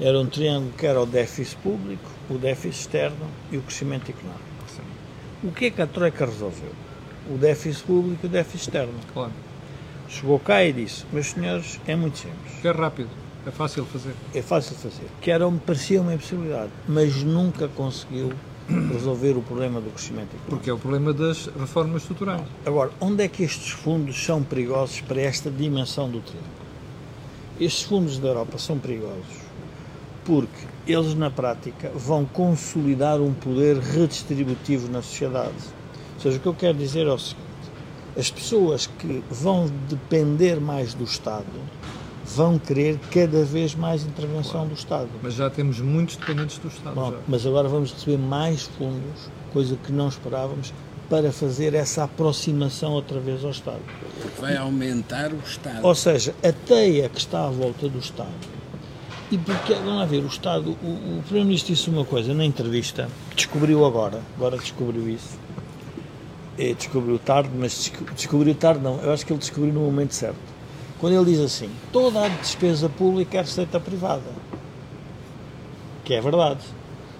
[0.00, 4.44] Era um triângulo que era o déficit público, o déficit externo e o crescimento económico.
[5.42, 6.70] O que é que a Troika resolveu?
[7.28, 8.94] O déficit público e o déficit externo.
[9.12, 9.32] Claro.
[10.08, 12.60] Chegou cá e disse: Meus senhores, é muito simples.
[12.60, 13.10] Que é rápido,
[13.46, 14.14] é fácil fazer.
[14.34, 15.06] É fácil fazer.
[15.20, 18.32] Que era, me parecia uma impossibilidade, mas nunca conseguiu
[18.92, 20.50] resolver o problema do crescimento económico.
[20.50, 22.42] Porque é o problema das reformas estruturais.
[22.64, 26.62] Agora, onde é que estes fundos são perigosos para esta dimensão do triângulo?
[27.60, 29.42] Estes fundos da Europa são perigosos
[30.24, 35.52] porque eles, na prática, vão consolidar um poder redistributivo na sociedade.
[36.14, 37.42] Ou seja, o que eu quero dizer é o seguinte:
[38.16, 41.46] as pessoas que vão depender mais do Estado
[42.36, 45.08] vão querer cada vez mais intervenção do Estado.
[45.22, 46.94] Mas já temos muitos dependentes do Estado.
[46.94, 47.16] Bom, já.
[47.28, 50.72] mas agora vamos receber mais fundos, coisa que não esperávamos,
[51.10, 53.80] para fazer essa aproximação outra vez ao Estado.
[54.40, 55.84] Vai aumentar o Estado.
[55.84, 58.30] Ou seja, a teia que está à volta do Estado.
[59.30, 63.08] E porque, vamos lá ver, o Estado, o, o Primeiro-Ministro disse uma coisa na entrevista,
[63.34, 65.38] descobriu agora, agora descobriu isso.
[66.58, 70.14] E descobriu tarde, mas desco- descobriu tarde não, eu acho que ele descobriu no momento
[70.14, 70.36] certo.
[71.02, 74.22] Quando ele diz assim, toda a despesa pública é receita privada.
[76.04, 76.60] Que é verdade.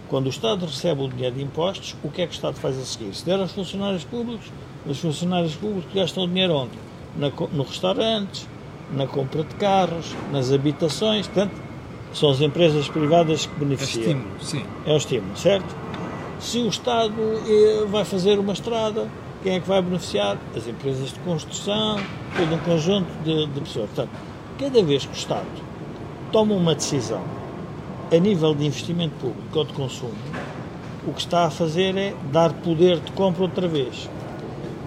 [0.08, 2.78] Quando o Estado recebe o dinheiro de impostos, o que é que o Estado faz
[2.78, 3.12] a seguir?
[3.12, 4.46] Se der aos funcionários públicos,
[4.86, 6.78] os funcionários públicos gastam o dinheiro onde?
[7.16, 8.46] Na, no restaurantes,
[8.92, 11.52] na compra de carros, nas habitações, portanto,
[12.14, 14.02] são as empresas privadas que É beneficiam.
[14.04, 14.64] estímulo, sim.
[14.86, 15.74] É o estímulo, certo?
[16.38, 17.14] Se o Estado
[17.48, 19.08] eh, vai fazer uma estrada,
[19.42, 20.38] quem é que vai beneficiar?
[20.56, 21.98] As empresas de construção,
[22.36, 23.86] todo um conjunto de, de pessoas.
[23.90, 24.10] Portanto,
[24.58, 25.46] cada vez que o Estado
[26.30, 27.22] toma uma decisão
[28.10, 30.14] a nível de investimento público ou de consumo,
[31.06, 34.08] o que está a fazer é dar poder de compra outra vez.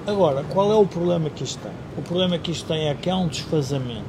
[0.07, 1.71] Agora, qual é o problema que isto tem?
[1.97, 4.05] O problema que isto tem é que há um desfazamento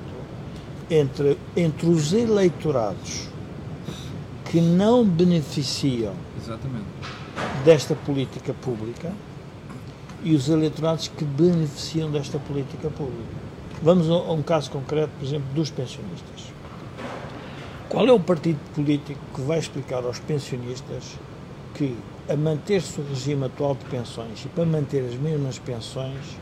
[0.91, 3.29] entre, entre os eleitorados
[4.51, 6.85] que não beneficiam Exatamente.
[7.65, 9.13] desta política pública
[10.23, 13.47] e os eleitorados que beneficiam desta política pública.
[13.83, 16.53] Vamos a um caso concreto, por exemplo, dos pensionistas.
[17.89, 21.19] Qual é o partido político que vai explicar aos pensionistas
[21.75, 21.97] que,
[22.29, 26.37] a manter-se o regime atual de pensões e para manter as mesmas pensões,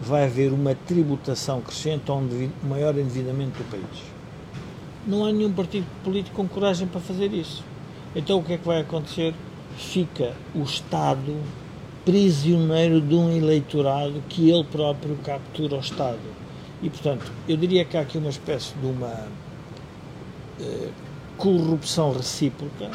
[0.00, 4.02] vai haver uma tributação crescente ou um maior endividamento do país?
[5.06, 7.64] Não há nenhum partido político com coragem para fazer isso.
[8.14, 9.34] Então o que é que vai acontecer?
[9.76, 11.34] Fica o Estado
[12.04, 16.18] prisioneiro de um eleitorado que ele próprio captura o Estado.
[16.82, 19.28] E, portanto, eu diria que há aqui uma espécie de uma
[20.60, 20.88] eh,
[21.36, 22.90] corrupção recíproca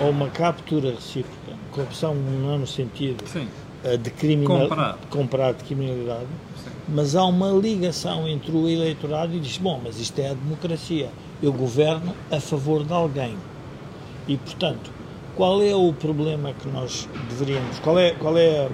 [0.00, 1.52] ou uma captura recíproca.
[1.72, 3.48] Corrupção não no sentido Sim.
[3.82, 4.98] eh, de criminalidade, Comprar.
[5.10, 6.26] comprar de criminalidade,
[6.62, 6.70] Sim.
[6.88, 11.08] mas há uma ligação entre o eleitorado e diz, bom, mas isto é a democracia,
[11.42, 13.36] eu governo a favor de alguém.
[14.28, 14.90] E, portanto,
[15.40, 18.68] qual é o problema que nós deveríamos, qual é, qual é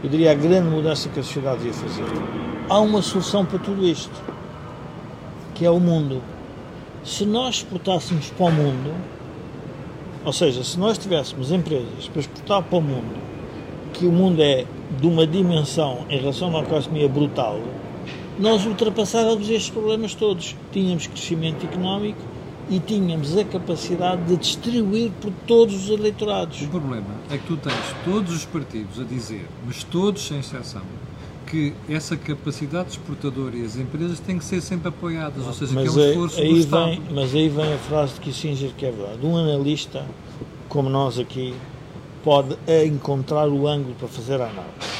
[0.00, 2.04] eu diria, a grande mudança que a sociedade devia fazer?
[2.68, 4.22] Há uma solução para tudo isto,
[5.56, 6.22] que é o mundo.
[7.02, 8.94] Se nós exportássemos para o mundo,
[10.24, 13.16] ou seja, se nós tivéssemos empresas para exportar para o mundo,
[13.92, 14.66] que o mundo é
[15.00, 17.58] de uma dimensão em relação à economia brutal,
[18.38, 20.54] nós ultrapassávamos estes problemas todos.
[20.70, 22.37] Tínhamos crescimento económico
[22.70, 26.60] e tínhamos a capacidade de distribuir por todos os eleitorados.
[26.62, 30.82] O problema é que tu tens todos os partidos a dizer, mas todos sem exceção,
[31.46, 35.94] que essa capacidade exportadora e as empresas têm que ser sempre apoiadas, ou seja, Mas
[35.94, 36.84] que é um aí, esforço do aí Estado.
[36.90, 39.18] vem, mas aí vem a frase de Kissinger que é verdade.
[39.24, 40.04] Um analista,
[40.68, 41.54] como nós aqui,
[42.22, 42.54] pode
[42.86, 44.98] encontrar o ângulo para fazer a análise.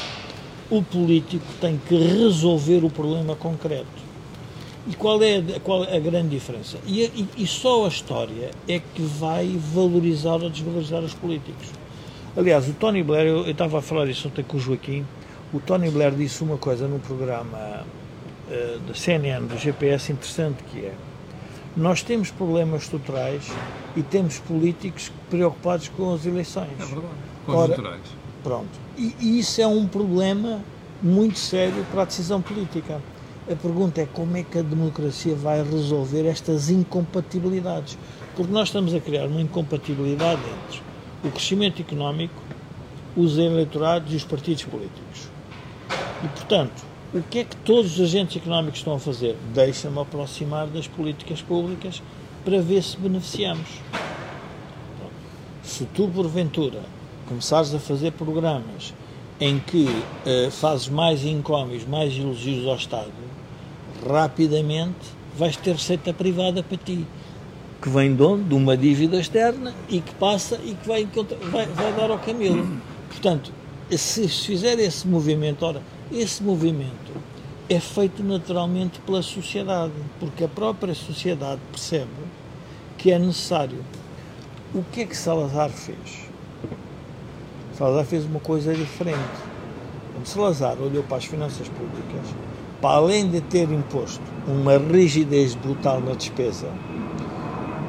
[0.71, 3.98] O político tem que resolver o problema concreto.
[4.89, 6.77] E qual é, a- qual é a grande diferença?
[6.85, 11.67] E, e- e só a história é que vai valorizar ou desvalorizar os políticos.
[12.35, 15.05] Aliás, o Tony Blair, eu, eu estava a falar isso ontem com o Joaquim,
[15.53, 17.85] o Tony Blair disse uma coisa no programa
[18.49, 20.93] eh, da CNN, do GPS, interessante que é
[21.77, 23.43] nós temos problemas estruturais
[23.95, 26.67] e temos políticos preocupados com as eleições.
[26.79, 27.05] É verdade.
[27.47, 27.75] Ora-.
[28.43, 28.69] Pronto.
[28.97, 30.61] E, e isso é um problema
[31.01, 32.99] muito sério para a decisão política.
[33.51, 37.97] A pergunta é como é que a democracia vai resolver estas incompatibilidades.
[38.35, 40.81] Porque nós estamos a criar uma incompatibilidade entre
[41.27, 42.39] o crescimento económico,
[43.17, 45.29] os eleitorados e os partidos políticos.
[46.23, 49.35] E, portanto, o que é que todos os agentes económicos estão a fazer?
[49.51, 52.03] Deixa-me aproximar das políticas públicas
[52.45, 53.67] para ver se beneficiamos.
[55.63, 56.83] Se tu, porventura,
[57.27, 58.93] começares a fazer programas
[59.39, 59.87] em que
[60.25, 63.11] eh, fazes mais encómios, mais elogios ao Estado,
[64.07, 67.05] rapidamente vais ter receita privada para ti,
[67.81, 68.43] que vem de onde?
[68.43, 71.07] De uma dívida externa e que passa e que vai,
[71.49, 72.67] vai, vai dar ao Camilo.
[73.07, 73.53] Portanto,
[73.89, 75.81] se fizer esse movimento, ora,
[76.11, 77.11] esse movimento
[77.69, 82.09] é feito naturalmente pela sociedade, porque a própria sociedade percebe
[82.97, 83.83] que é necessário.
[84.73, 86.27] O que é que Salazar fez?
[87.73, 89.49] Salazar fez uma coisa diferente.
[90.25, 92.27] Salazar olhou para as finanças públicas,
[92.81, 96.67] para além de ter imposto uma rigidez brutal na despesa,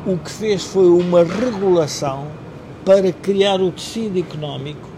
[0.06, 2.26] o que fez foi uma regulação
[2.84, 4.88] para criar o tecido económico,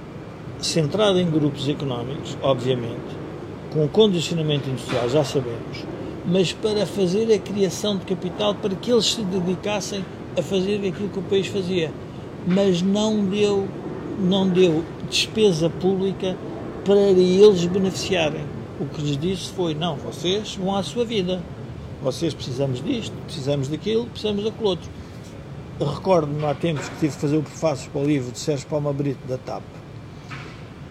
[0.61, 3.23] centrado em grupos económicos, obviamente,
[3.73, 5.85] com condicionamento industrial, já sabemos,
[6.25, 10.05] mas para fazer a criação de capital para que eles se dedicassem
[10.39, 11.93] a fazer aquilo que o país fazia.
[12.47, 13.67] Mas não deu,
[14.19, 16.37] não deu despesa pública
[16.85, 18.45] para eles beneficiarem.
[18.83, 21.41] O que lhes disse foi: não, vocês vão à sua vida.
[22.03, 24.91] Vocês precisamos disto, precisamos daquilo, precisamos daquilo outro.
[25.79, 28.93] Recordo-me há tempos que tive que fazer o prefácio para o livro de Sérgio Palma
[28.93, 29.63] Brito da TAP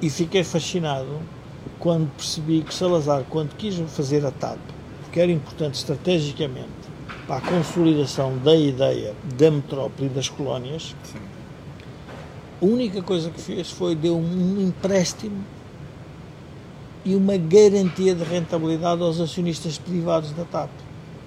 [0.02, 1.20] e fiquei fascinado
[1.80, 4.58] quando percebi que Salazar, quando quis fazer a TAP,
[5.04, 6.70] porque era importante estrategicamente
[7.28, 11.20] para a consolidação da ideia da metrópole e das colónias, Sim.
[12.62, 15.44] a única coisa que fez foi deu um empréstimo
[17.04, 20.70] e uma garantia de rentabilidade aos acionistas privados da TAP.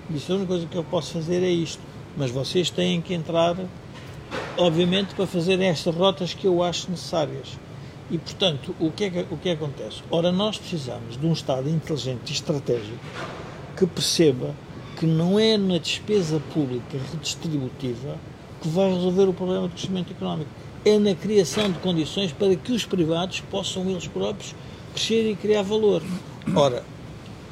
[0.09, 1.83] Disse, a única coisa que eu posso fazer é isto,
[2.17, 3.57] mas vocês têm que entrar
[4.57, 7.59] obviamente, para fazer estas rotas que eu acho necessárias.
[8.11, 10.03] E, portanto, o que, é que, o que acontece?
[10.11, 12.99] Ora, nós precisamos de um Estado inteligente e estratégico
[13.77, 14.55] que perceba
[14.99, 18.17] que não é na despesa pública redistributiva
[18.61, 20.51] que vai resolver o problema do crescimento económico.
[20.85, 24.55] É na criação de condições para que os privados possam eles próprios
[24.95, 26.03] crescer e criar valor.
[26.55, 26.83] Ora,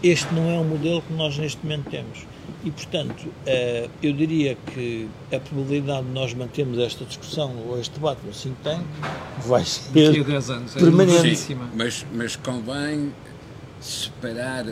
[0.02, 2.26] este não é o modelo que nós neste momento temos.
[2.64, 7.94] E, portanto, eh, eu diria que a probabilidade de nós mantermos esta discussão ou este
[7.94, 8.84] debate no think tank
[9.46, 10.76] vai ser Daqui a 10 anos.
[10.76, 11.12] É permanente.
[11.12, 11.68] elevadíssima.
[11.74, 13.12] Mas, mas convém
[13.80, 14.66] separar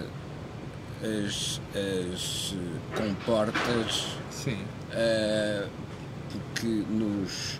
[1.03, 2.55] as, as
[2.97, 4.59] comportas Sim.
[4.93, 5.67] eh,
[6.31, 7.60] porque nos,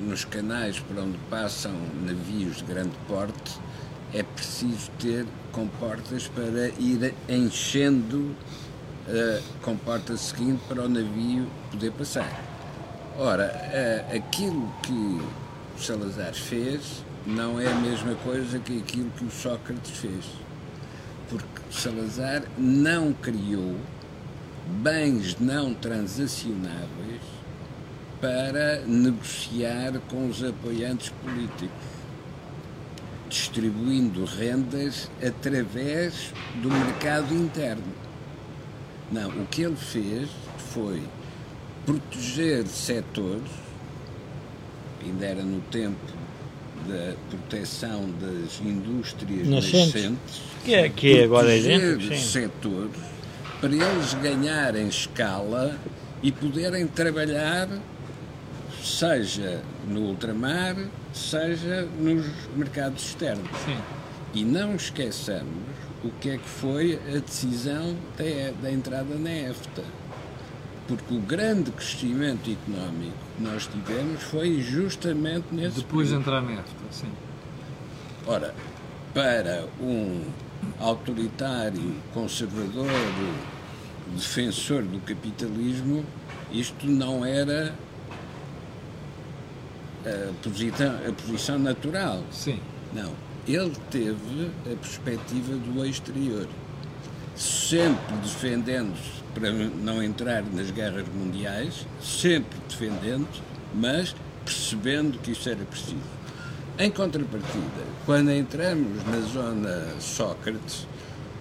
[0.00, 1.72] nos canais por onde passam
[2.04, 3.58] navios de grande porte
[4.12, 8.34] é preciso ter comportas para ir enchendo
[9.08, 12.42] a comporta seguinte para o navio poder passar.
[13.18, 15.20] Ora, eh, aquilo que
[15.78, 20.24] Salazar fez não é a mesma coisa que aquilo que o Sócrates fez.
[21.28, 23.76] Porque Salazar não criou
[24.82, 27.33] bens não transacionáveis
[28.24, 31.68] para negociar com os apoiantes políticos,
[33.28, 37.82] distribuindo rendas através do mercado interno.
[39.12, 40.30] Não, o que ele fez
[40.72, 41.02] foi
[41.84, 43.50] proteger setores,
[45.04, 46.00] ainda era no tempo
[46.88, 49.94] da proteção das indústrias Nascentes.
[49.94, 52.16] nascentes, Que é, que agora é sim.
[52.16, 52.96] setores
[53.60, 55.78] para eles ganharem escala
[56.22, 57.68] e poderem trabalhar,
[58.84, 60.76] seja no ultramar,
[61.12, 63.48] seja nos mercados externos.
[63.64, 63.78] Sim.
[64.34, 65.64] E não esqueçamos
[66.04, 69.82] o que é que foi a decisão da, da entrada na EFTA.
[70.86, 76.52] Porque o grande crescimento económico que nós tivemos foi justamente nesse Depois de entrar na
[76.52, 76.84] EFTA.
[76.90, 77.12] Sim.
[78.26, 78.54] Ora,
[79.14, 80.24] para um
[80.78, 82.90] autoritário, conservador,
[84.14, 86.04] defensor do capitalismo,
[86.52, 87.72] isto não era
[90.06, 92.22] a posição, a posição natural.
[92.30, 92.60] Sim.
[92.92, 93.12] Não.
[93.46, 96.48] Ele teve a perspectiva do exterior,
[97.36, 103.28] sempre defendendo-se para não entrar nas guerras mundiais, sempre defendendo,
[103.74, 106.14] mas percebendo que isso era preciso.
[106.78, 110.86] Em contrapartida, quando entramos na zona Sócrates,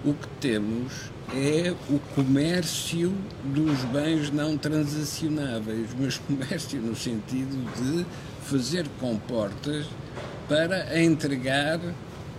[0.03, 0.91] o que temos
[1.33, 8.05] é o comércio dos bens não transacionáveis, mas comércio no sentido de
[8.43, 9.85] fazer comportas
[10.47, 11.79] para entregar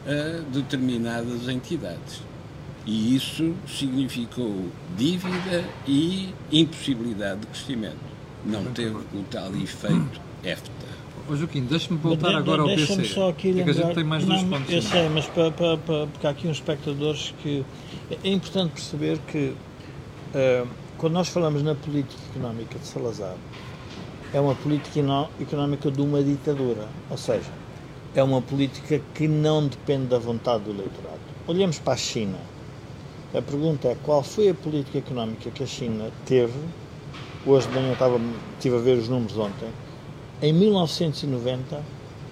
[0.07, 2.21] a determinadas entidades.
[2.87, 7.97] E isso significou dívida e impossibilidade de crescimento.
[8.45, 10.71] Não teve o tal efeito EFTA.
[11.27, 13.05] Ô Joaquim, deixa-me voltar de- agora ao PC.
[13.07, 13.87] Só aqui porque a lembrar.
[13.87, 14.71] gente tem mais dois Não, pontos.
[14.75, 17.65] Eu sei, mas para, para, para- porque há aqui uns espectadores que.
[18.23, 19.55] É importante perceber que
[20.35, 20.65] eh,
[20.99, 23.35] quando nós falamos na política económica de Salazar,
[24.35, 25.01] é uma política
[25.41, 26.89] económica de uma ditadura.
[27.09, 27.51] Ou seja,
[28.17, 31.21] é uma política que não depende da vontade do eleitorado.
[31.47, 32.37] Olhamos para a China.
[33.33, 36.59] A pergunta é qual foi a política económica que a China teve.
[37.47, 38.21] Hoje de manhã estava,
[38.55, 39.69] estive a ver os números ontem.
[40.43, 41.81] Em 1990,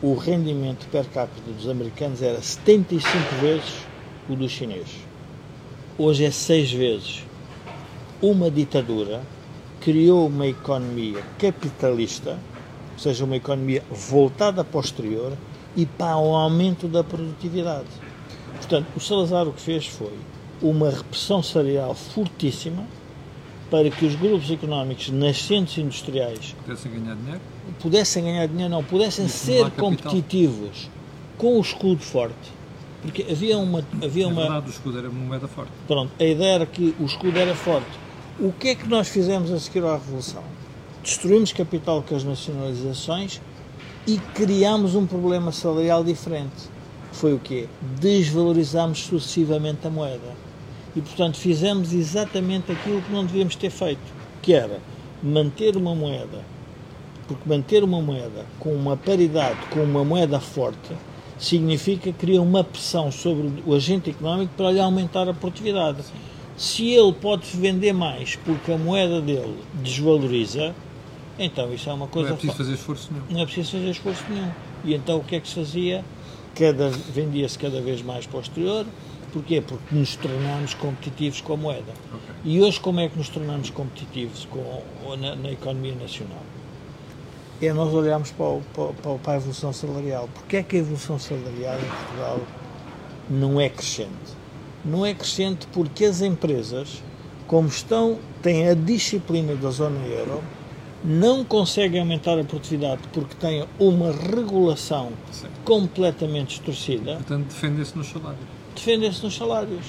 [0.03, 3.87] o rendimento per capita dos americanos era 75 vezes
[4.29, 4.97] o dos chineses.
[5.97, 7.25] Hoje é 6 vezes.
[8.21, 9.23] Uma ditadura
[9.83, 12.39] criou uma economia capitalista,
[12.93, 15.33] ou seja, uma economia voltada para o exterior
[15.77, 17.89] e para o aumento da produtividade.
[18.57, 20.13] Portanto, o Salazar o que fez foi
[20.61, 22.85] uma repressão salarial fortíssima
[23.71, 27.41] para que os grupos económicos nascentes industriais Pudessem ganhar dinheiro.
[27.81, 30.89] pudessem ganhar dinheiro, não, pudessem ser competitivos
[31.39, 32.53] com o escudo forte.
[33.01, 33.85] Porque havia uma.
[34.01, 35.73] Havia Na uma verdade, o escudo era uma moeda forte.
[35.89, 37.91] pronto, a ideia era que o escudo era forte.
[38.41, 40.43] O que é que nós fizemos a seguir à Revolução?
[41.03, 43.41] Destruímos capital com as nacionalizações
[44.07, 46.71] e criámos um problema salarial diferente.
[47.13, 47.69] Foi o quê?
[48.01, 50.37] Desvalorizámos sucessivamente a moeda.
[50.97, 54.01] E, portanto, fizemos exatamente aquilo que não devíamos ter feito,
[54.41, 54.81] que era
[55.23, 56.43] manter uma moeda
[57.27, 60.93] porque manter uma moeda com uma paridade com uma moeda forte
[61.39, 66.03] significa que cria uma pressão sobre o agente económico para lhe aumentar a produtividade.
[66.63, 70.73] Se ele pode vender mais porque a moeda dele desvaloriza,
[71.37, 73.25] então isso é uma Não coisa é preciso fa- fazer esforço nenhum.
[73.31, 74.51] não é preciso fazer esforço nenhum.
[74.85, 76.05] E então o que é que se fazia?
[76.55, 78.87] Cada, vendia-se cada vez mais para o exterior.
[79.33, 79.61] Porquê?
[79.61, 81.93] Porque nos tornámos competitivos com a moeda.
[82.15, 82.35] Ok.
[82.45, 86.43] E hoje como é que nos tornamos competitivos com, na, na economia nacional?
[87.61, 90.29] é nós olharmos para, o, para, para a evolução salarial.
[90.35, 92.41] Porque é que a evolução salarial em Portugal
[93.31, 94.42] não é crescente?
[94.85, 97.03] Não é crescente porque as empresas,
[97.47, 100.43] como estão, têm a disciplina da zona euro,
[101.05, 105.49] não conseguem aumentar a produtividade porque têm uma regulação Sim.
[105.65, 107.15] completamente distorcida.
[107.15, 108.45] Portanto, defendem-se nos salários.
[108.75, 109.85] Defendem-se nos salários.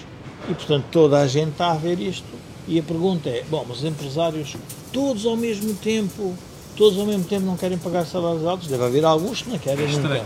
[0.50, 2.28] E, portanto, toda a gente está a ver isto.
[2.68, 4.56] E a pergunta é: bom, mas os empresários,
[4.92, 6.34] todos ao mesmo tempo,
[6.76, 8.68] todos ao mesmo tempo não querem pagar salários altos?
[8.68, 9.86] Deve haver alguns que não querem.
[9.86, 10.26] É estranho.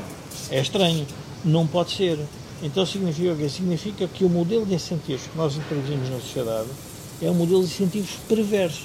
[0.51, 1.07] É estranho.
[1.43, 2.19] Não pode ser.
[2.61, 3.49] Então significa o quê?
[3.49, 6.67] Significa que o modelo de incentivos que nós introduzimos na sociedade
[7.21, 8.83] é um modelo de incentivos perverso.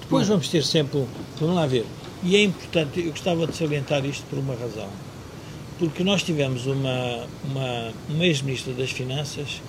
[0.00, 1.04] Depois vamos ter sempre,
[1.40, 1.84] vamos lá ver,
[2.22, 4.88] e é importante, eu gostava de salientar isto por uma razão,
[5.78, 9.60] porque nós tivemos uma, uma, uma ex-ministra das Finanças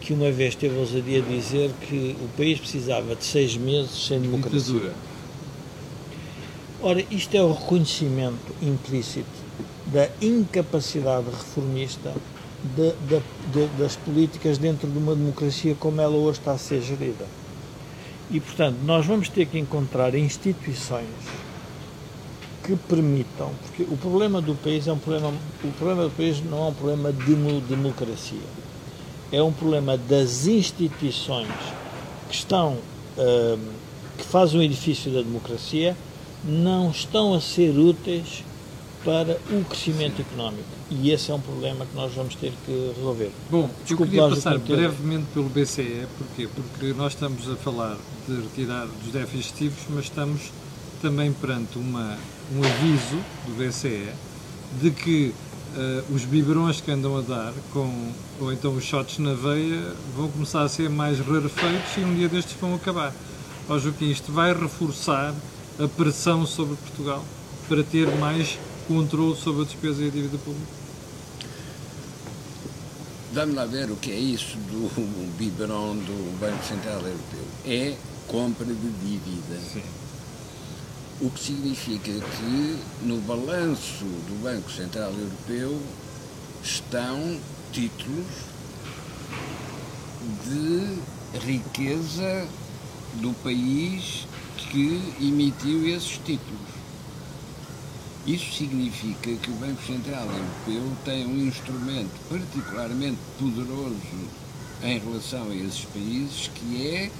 [0.00, 4.06] que uma vez teve a ousadia de dizer que o país precisava de seis meses
[4.06, 4.92] sem democracia.
[6.80, 9.28] Ora, isto é o reconhecimento implícito
[9.86, 12.12] da incapacidade reformista
[12.62, 12.92] de,
[13.52, 17.26] de, das políticas dentro de uma democracia como ela hoje está a ser gerida.
[18.30, 21.06] E, portanto, nós vamos ter que encontrar instituições
[22.62, 25.32] que permitam, porque o problema do país é um problema,
[25.64, 27.34] o problema do país não é um problema de
[27.68, 28.38] democracia,
[29.32, 31.48] é um problema das instituições
[32.28, 32.78] que estão,
[33.18, 33.58] uh,
[34.16, 35.96] que fazem o edifício da democracia,
[36.44, 38.44] não estão a ser úteis
[39.04, 40.68] para o crescimento económico.
[40.90, 43.30] E esse é um problema que nós vamos ter que resolver.
[43.50, 46.48] Bom, Desculpe eu queria passar brevemente pelo BCE, porquê?
[46.54, 47.96] Porque nós estamos a falar
[48.28, 50.52] de retirar dos déficits mas estamos
[51.00, 52.16] também perante uma,
[52.54, 54.08] um aviso do BCE
[54.80, 55.34] de que
[55.76, 60.28] uh, os biberões que andam a dar, com, ou então os shots na veia, vão
[60.28, 63.12] começar a ser mais rarefeitos e um dia destes vão acabar.
[63.68, 65.34] Ó Joaquim, isto vai reforçar
[65.78, 67.24] a pressão sobre Portugal
[67.68, 70.82] para ter mais controle sobre a despesa e a dívida pública?
[73.32, 74.90] Vamos lá ver o que é isso do
[75.38, 77.46] biberon do Banco Central Europeu.
[77.64, 77.96] É
[78.28, 79.58] compra de dívida.
[79.72, 79.82] Sim.
[81.20, 85.80] O que significa que no balanço do Banco Central Europeu
[86.62, 87.38] estão
[87.72, 88.26] títulos
[90.44, 92.46] de riqueza
[93.14, 94.26] do país
[94.56, 96.81] que emitiu esses títulos.
[98.26, 103.96] Isso significa que o Banco Central Europeu tem um instrumento particularmente poderoso
[104.84, 107.10] em relação a esses países, que é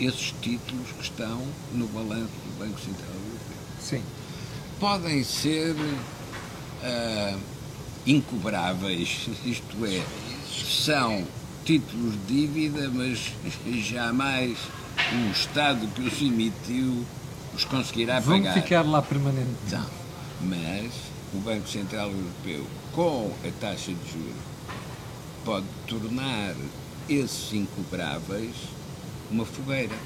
[0.00, 1.40] esses títulos que estão
[1.72, 3.56] no balanço do Banco Central Europeu.
[3.80, 4.02] Sim.
[4.80, 7.38] Podem ser uh,
[8.04, 10.02] incobráveis, isto é,
[10.68, 11.24] são
[11.64, 13.32] títulos de dívida, mas
[13.86, 14.58] jamais
[15.12, 17.04] o Estado que os emitiu
[17.54, 18.54] os conseguirá Vão pagar.
[18.54, 19.70] Vão ficar lá permanentemente.
[19.70, 20.03] Não
[20.40, 20.92] mas
[21.32, 24.42] o Banco Central Europeu, com a taxa de juros,
[25.44, 26.54] pode tornar
[27.08, 28.54] esses incobráveis
[29.30, 29.96] uma fogueira.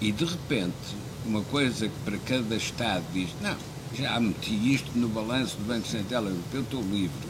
[0.00, 0.96] E de repente,
[1.26, 3.56] uma coisa que para cada Estado diz: não,
[3.94, 7.28] já meti isto no balanço do Banco Central Europeu, estou livre.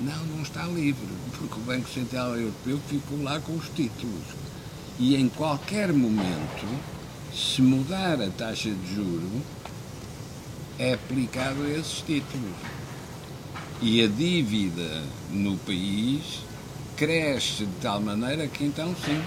[0.00, 4.22] Não, não está livre, porque o Banco Central Europeu ficou lá com os títulos.
[4.98, 6.66] E em qualquer momento,
[7.34, 9.42] se mudar a taxa de juro,
[10.78, 12.54] é aplicado a esses títulos.
[13.80, 16.40] E a dívida no país
[16.96, 19.22] cresce de tal maneira que então sim,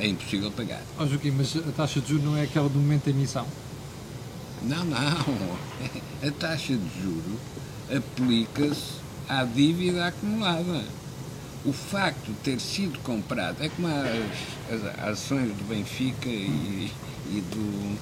[0.00, 0.82] é impossível pagar.
[0.98, 3.46] Oh, Joaquim, mas a taxa de juros não é aquela do momento da emissão?
[4.62, 4.98] Não, não.
[4.98, 7.38] A taxa de juro
[7.94, 10.84] aplica-se à dívida acumulada.
[11.64, 16.92] O facto de ter sido comprado, é como as, as ações do Benfica e,
[17.26, 17.98] e do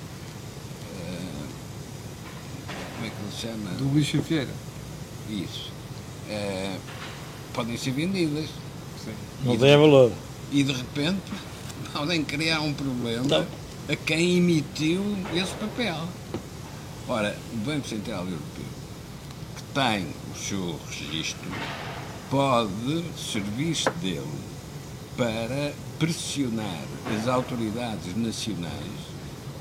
[3.03, 3.70] como é que ele chama?
[3.76, 4.50] Do Luís Vieira.
[5.28, 5.70] Isso.
[6.28, 6.76] É,
[7.53, 8.48] podem ser vendidas.
[9.05, 9.14] Sim.
[9.44, 10.12] Não tem valor.
[10.53, 11.32] E de repente
[11.92, 13.46] podem criar um problema então.
[13.88, 15.03] a quem emitiu
[15.34, 15.96] esse papel.
[17.09, 18.64] Ora, o Banco Central Europeu,
[19.57, 21.50] que tem o seu registro,
[22.30, 24.22] pode servir-se dele
[25.16, 26.84] para pressionar
[27.16, 29.12] as autoridades nacionais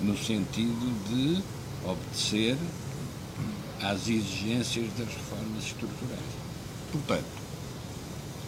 [0.02, 1.42] no sentido de
[1.84, 2.58] obedecer
[3.84, 6.20] às exigências das reformas estruturais.
[6.92, 7.42] Portanto,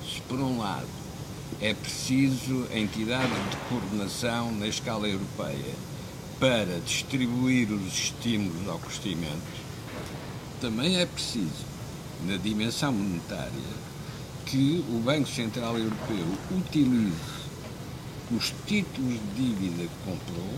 [0.07, 0.87] se por um lado
[1.61, 5.73] é preciso entidades de coordenação na escala europeia
[6.39, 9.63] para distribuir os estímulos ao crescimento,
[10.59, 11.65] também é preciso,
[12.25, 13.51] na dimensão monetária,
[14.45, 17.43] que o Banco Central Europeu utilize
[18.31, 20.53] os títulos de dívida que comprou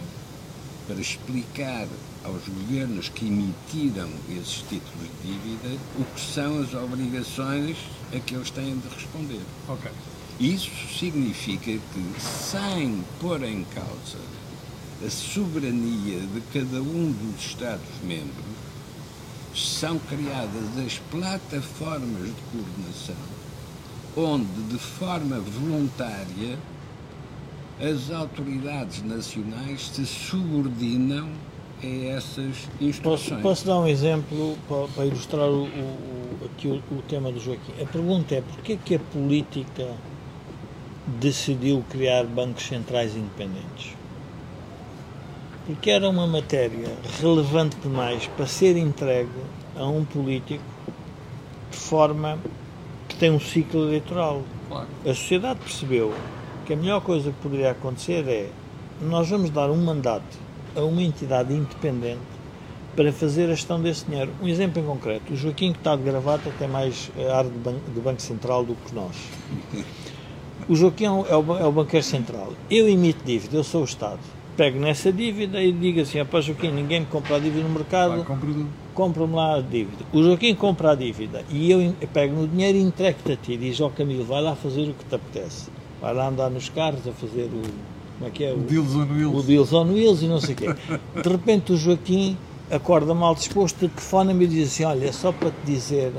[0.88, 1.88] para explicar
[2.24, 7.78] aos governos que emitiram esses títulos de dívida o que são as obrigações
[8.14, 9.42] a que eles têm de responder.
[9.68, 9.92] Ok.
[10.40, 14.20] Isso significa que, sem pôr em causa
[15.06, 18.56] a soberania de cada um dos Estados-membros,
[19.56, 23.16] são criadas as plataformas de coordenação,
[24.18, 26.60] onde, de forma voluntária,
[27.80, 31.30] as autoridades nacionais se subordinam
[31.84, 33.30] a essas instruções.
[33.30, 37.40] Posso, posso dar um exemplo para, para ilustrar o, o, aqui o, o, tema do
[37.40, 37.74] Joaquim?
[37.82, 39.88] A pergunta é porquê que a política
[41.20, 43.94] decidiu criar bancos centrais independentes?
[45.66, 49.30] Porque era uma matéria relevante demais para ser entregue
[49.76, 50.64] a um político
[51.72, 52.40] de forma
[53.10, 54.44] que tem um ciclo eleitoral.
[54.70, 54.88] Claro.
[55.04, 56.14] A sociedade percebeu
[56.66, 58.50] que a melhor coisa que poderia acontecer é
[59.02, 60.38] nós vamos dar um mandato
[60.76, 62.20] a uma entidade independente
[62.96, 64.32] para fazer a gestão desse dinheiro.
[64.42, 67.76] Um exemplo em concreto, o Joaquim que está de gravata tem mais ar de, ban
[67.94, 69.16] de Banco Central do que nós.
[70.68, 72.54] O Joaquim é o, é o banqueiro central.
[72.72, 74.20] Eu emito dívida, eu sou o Estado.
[74.58, 78.26] Pego nessa dívida e digo assim, apá Joaquim, ninguém me compra a dívida no mercado,
[78.94, 80.06] compra-me lá a dívida.
[80.14, 83.58] O Joaquim compra a dívida e eu pego no dinheiro e entrego-te a ti.
[83.58, 85.70] Diz ao Camilo, vai lá fazer o que te apetece.
[86.06, 87.62] Vai lá andar nos carros a fazer o,
[88.20, 88.52] como é que é?
[88.54, 89.36] O, o Deals on Wheels.
[89.36, 90.68] O Deals on Wheels e não sei o quê.
[91.20, 92.38] De repente o Joaquim
[92.70, 96.14] acorda mal disposto, telefona-me e diz assim, olha, é só para te dizer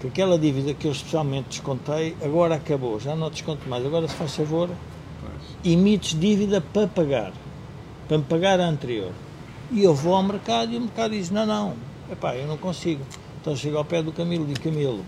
[0.00, 4.14] que aquela dívida que eu especialmente descontei agora acabou, já não desconto mais, agora se
[4.14, 4.70] faz favor,
[5.62, 7.34] emites dívida para pagar,
[8.08, 9.12] para me pagar a anterior.
[9.72, 11.74] E eu vou ao mercado e o mercado diz, não, não,
[12.10, 13.02] epá, eu não consigo.
[13.42, 15.04] Então chego ao pé do Camilo e digo, Camilo,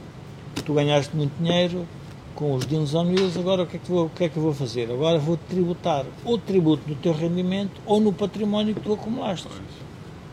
[0.66, 1.86] tu ganhaste muito dinheiro,
[2.34, 4.36] com os deals on wheels, agora o que, é que vou, o que é que
[4.36, 4.90] eu vou fazer?
[4.90, 9.48] Agora vou tributar ou tributo no teu rendimento ou no património que tu acumulaste.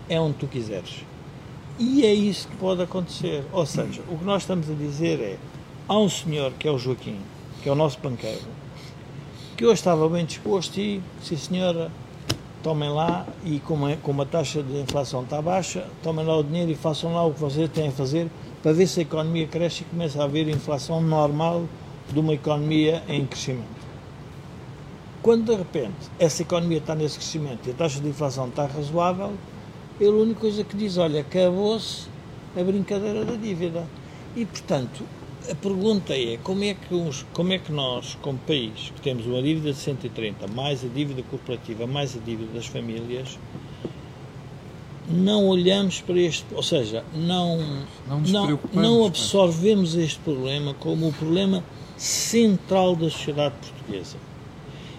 [0.07, 1.03] É onde tu quiseres.
[1.79, 3.43] E é isso que pode acontecer.
[3.51, 5.37] Ou seja, o que nós estamos a dizer é:
[5.87, 7.17] há um senhor que é o Joaquim,
[7.61, 8.43] que é o nosso banqueiro,
[9.57, 11.91] que hoje estava bem disposto e, sim senhora,
[12.65, 16.43] tomem lá e como, é, como a taxa de inflação está baixa, tomem lá o
[16.43, 18.27] dinheiro e façam lá o que vocês têm a fazer
[18.63, 21.65] para ver se a economia cresce e começa a haver inflação normal
[22.11, 23.85] de uma economia em crescimento.
[25.21, 29.33] Quando de repente essa economia está nesse crescimento e a taxa de inflação está razoável,
[29.99, 32.07] ele a única coisa que diz, olha, acabou-se
[32.55, 33.87] a brincadeira da dívida.
[34.35, 35.03] E portanto,
[35.49, 39.25] a pergunta é como é que uns, como é que nós, como país, que temos
[39.25, 43.37] uma dívida de 130, mais a dívida corporativa, mais a dívida das famílias,
[45.07, 47.59] não olhamos para este, ou seja, não
[48.07, 51.63] não, não, não absorvemos este problema como o problema
[51.97, 54.17] central da sociedade portuguesa.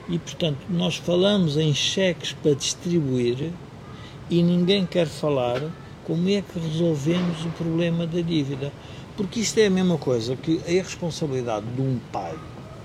[0.09, 3.53] E, portanto, nós falamos em cheques para distribuir
[4.30, 5.61] e ninguém quer falar
[6.05, 8.72] como é que resolvemos o problema da dívida.
[9.16, 12.34] Porque isto é a mesma coisa que a responsabilidade de um pai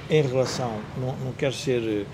[0.10, 2.06] em relação, não, não quero ser eh,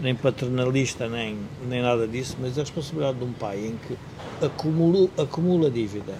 [0.00, 1.38] nem paternalista nem,
[1.68, 3.96] nem nada disso, mas a responsabilidade de um pai em que
[4.44, 6.14] acumula, acumula dívida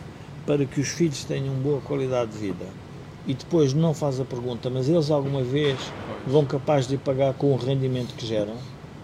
[0.46, 2.85] para que os filhos tenham boa qualidade de vida
[3.26, 6.32] e depois não faz a pergunta, mas eles alguma vez pois.
[6.32, 8.54] vão capaz de pagar com o rendimento que geram?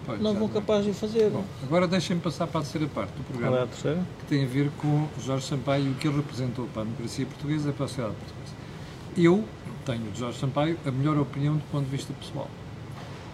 [0.06, 1.30] Pois, não vão capaz de fazer.
[1.30, 3.56] Bom, agora deixem-me passar para a terceira parte do programa.
[3.56, 4.06] Qual é a terceira?
[4.20, 7.26] Que tem a ver com Jorge Sampaio e o que ele representou para a democracia
[7.26, 8.54] portuguesa e para a sociedade portuguesa.
[9.16, 9.44] Eu
[9.84, 12.48] tenho de Jorge Sampaio a melhor opinião do ponto de vista pessoal.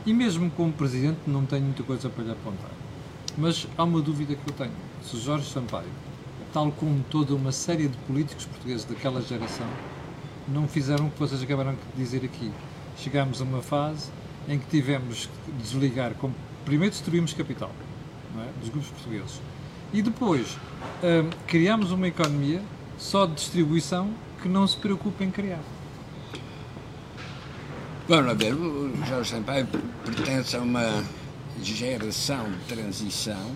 [0.04, 2.70] E mesmo como presidente não tenho muita coisa para lhe apontar.
[3.36, 4.72] Mas há uma dúvida que eu tenho.
[5.02, 5.88] Se Jorge Sampaio,
[6.52, 9.66] tal como toda uma série de políticos portugueses daquela geração,
[10.52, 12.50] não fizeram o que vocês acabaram de dizer aqui.
[12.96, 14.10] Chegámos a uma fase
[14.48, 16.34] em que tivemos que desligar, como,
[16.64, 17.70] primeiro destruímos capital
[18.36, 18.60] é?
[18.60, 19.40] dos grupos portugueses
[19.92, 20.56] e depois
[21.02, 22.62] hum, criámos uma economia
[22.98, 24.10] só de distribuição
[24.42, 25.60] que não se preocupa em criar.
[28.08, 29.66] Vamos ver, o Jorge Sampaio
[30.04, 31.04] pertence a uma
[31.62, 33.50] geração de transição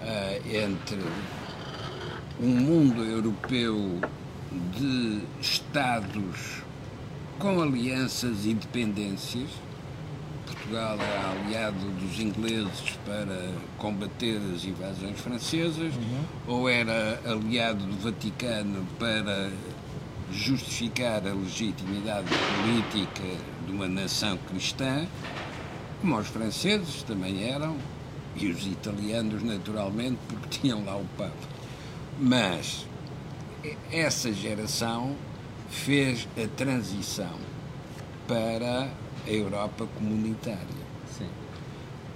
[0.00, 0.98] uh, entre
[2.40, 4.00] um mundo europeu
[4.76, 6.62] de Estados
[7.38, 9.48] com alianças e dependências.
[10.46, 16.24] Portugal era aliado dos ingleses para combater as invasões francesas, uhum.
[16.46, 19.50] ou era aliado do Vaticano para
[20.32, 23.22] justificar a legitimidade política
[23.66, 25.06] de uma nação cristã,
[26.00, 27.76] como os franceses também eram,
[28.36, 31.32] e os italianos, naturalmente, porque tinham lá o Papa.
[32.18, 32.86] Mas
[33.90, 35.16] essa geração
[35.68, 37.36] fez a transição
[38.26, 38.90] para
[39.26, 40.82] a Europa comunitária.
[41.16, 41.28] Sim.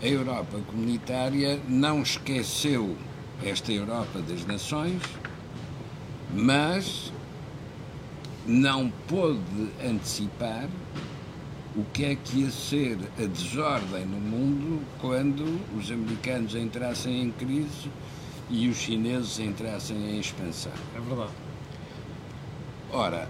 [0.02, 2.96] a Europa comunitária não esqueceu
[3.44, 5.02] esta Europa das nações,
[6.34, 7.12] mas
[8.46, 10.68] não pôde antecipar
[11.76, 17.30] o que é que ia ser a desordem no mundo quando os americanos entrassem em
[17.30, 17.90] crise
[18.50, 20.72] e os chineses entrassem em expansão.
[20.94, 21.32] É verdade.
[22.92, 23.28] Ora,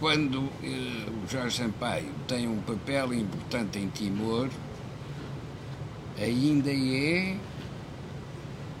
[0.00, 4.48] quando eh, o Jorge Sampaio tem um papel importante em Timor,
[6.20, 7.36] ainda é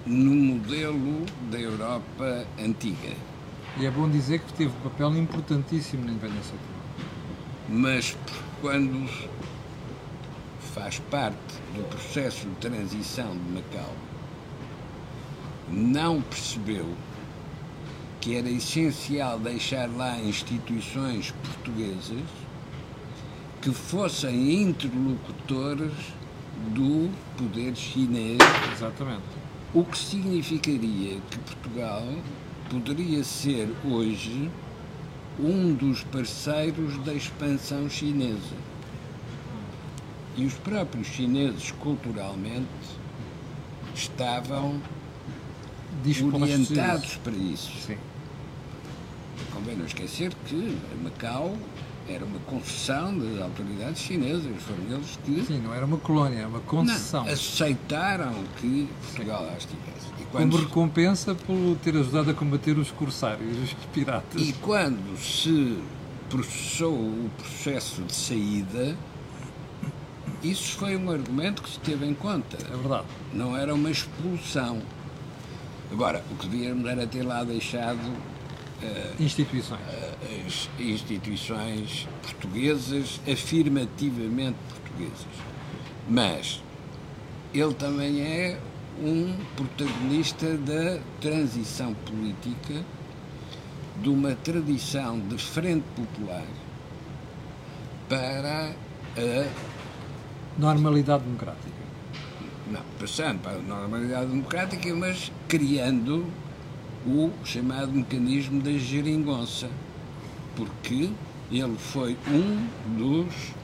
[0.06, 3.14] no modelo da Europa antiga.
[3.78, 6.78] E é bom dizer que teve um papel importantíssimo na independência de Timor.
[7.68, 8.16] Mas
[8.60, 9.08] quando
[10.68, 13.94] faz parte do processo de transição de Macau,
[15.70, 16.86] não percebeu
[18.20, 22.24] que era essencial deixar lá instituições portuguesas
[23.60, 25.92] que fossem interlocutores
[26.70, 28.38] do poder chinês,
[28.72, 29.22] Exatamente.
[29.74, 32.02] o que significaria que Portugal
[32.70, 34.50] poderia ser hoje
[35.38, 38.56] um dos parceiros da expansão chinesa.
[40.38, 42.66] E os próprios chineses, culturalmente,
[43.94, 44.80] estavam
[46.32, 47.72] orientados para isso.
[47.84, 47.96] Sim.
[49.52, 51.56] Convém não esquecer que Macau
[52.08, 56.48] era uma concessão das autoridades chinesas, foram eles que Sim, não era uma colónia, era
[56.48, 57.24] uma concessão.
[57.24, 60.06] não, aceitaram que Portugal lá estivesse.
[60.20, 64.40] E Como quando, recompensa por ter ajudado a combater os corsários, os piratas.
[64.40, 65.76] e quando se
[66.30, 68.96] processou o processo de saída,
[70.42, 72.56] isso foi um argumento que se teve em conta.
[72.56, 73.06] É verdade.
[73.32, 74.80] Não era uma expulsão.
[75.90, 78.12] Agora, o que devíamos era ter lá deixado
[79.18, 79.80] Instituições.
[80.46, 85.26] as instituições portuguesas, afirmativamente portuguesas.
[86.08, 86.62] Mas
[87.52, 88.58] ele também é
[89.02, 92.84] um protagonista da transição política
[94.00, 96.46] de uma tradição de frente popular
[98.08, 98.72] para
[99.16, 99.77] a
[100.58, 101.68] Normalidade democrática.
[102.68, 106.26] não, passando para a normalidade democrática, mas criando
[107.06, 109.70] o chamado mecanismo da geringonça,
[110.56, 111.10] porque
[111.50, 112.66] ele foi um
[112.98, 113.54] dos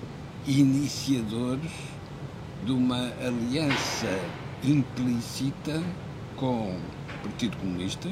[0.47, 1.73] iniciadores
[2.65, 4.19] de uma aliança
[4.63, 5.83] implícita
[6.37, 8.09] com o Partido Comunista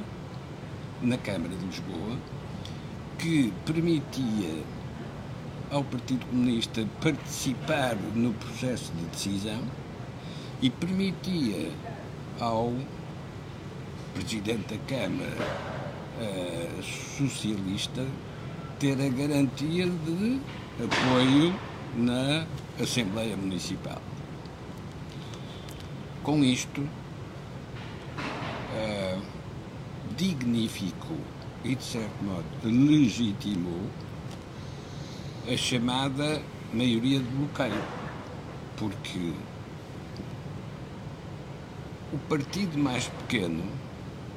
[1.01, 2.17] na Câmara de Lisboa,
[3.19, 4.65] que permitia
[5.73, 9.63] ao Partido Comunista participar no processo de decisão
[10.61, 11.71] e permitia
[12.39, 12.75] ao
[14.13, 15.33] Presidente da Câmara
[16.21, 16.69] eh,
[17.17, 18.07] Socialista
[18.79, 20.41] ter a garantia de
[20.79, 21.59] apoio
[21.97, 22.47] na
[22.79, 24.01] Assembleia Municipal.
[26.23, 26.87] Com isto,
[28.75, 29.19] eh,
[30.19, 31.17] dignificou
[31.65, 33.89] e, de certo modo, legitimou
[35.51, 36.41] a chamada
[36.73, 37.83] maioria de bloqueio,
[38.77, 39.33] porque
[42.13, 43.65] o partido mais pequeno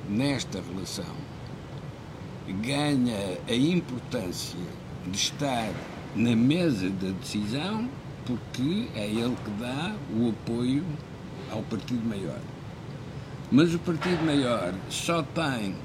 [0.09, 1.15] nesta relação
[2.61, 4.59] ganha a importância
[5.05, 5.71] de estar
[6.15, 7.89] na mesa da decisão
[8.25, 10.83] porque é ele que dá o apoio
[11.51, 12.39] ao partido maior.
[13.51, 15.75] Mas o partido maior só tem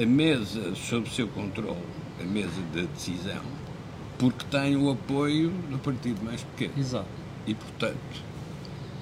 [0.00, 1.82] a mesa sob seu controle,
[2.20, 3.42] a mesa da decisão,
[4.22, 6.74] porque tem o apoio do partido mais pequeno.
[6.78, 7.08] Exato.
[7.44, 8.22] E, portanto,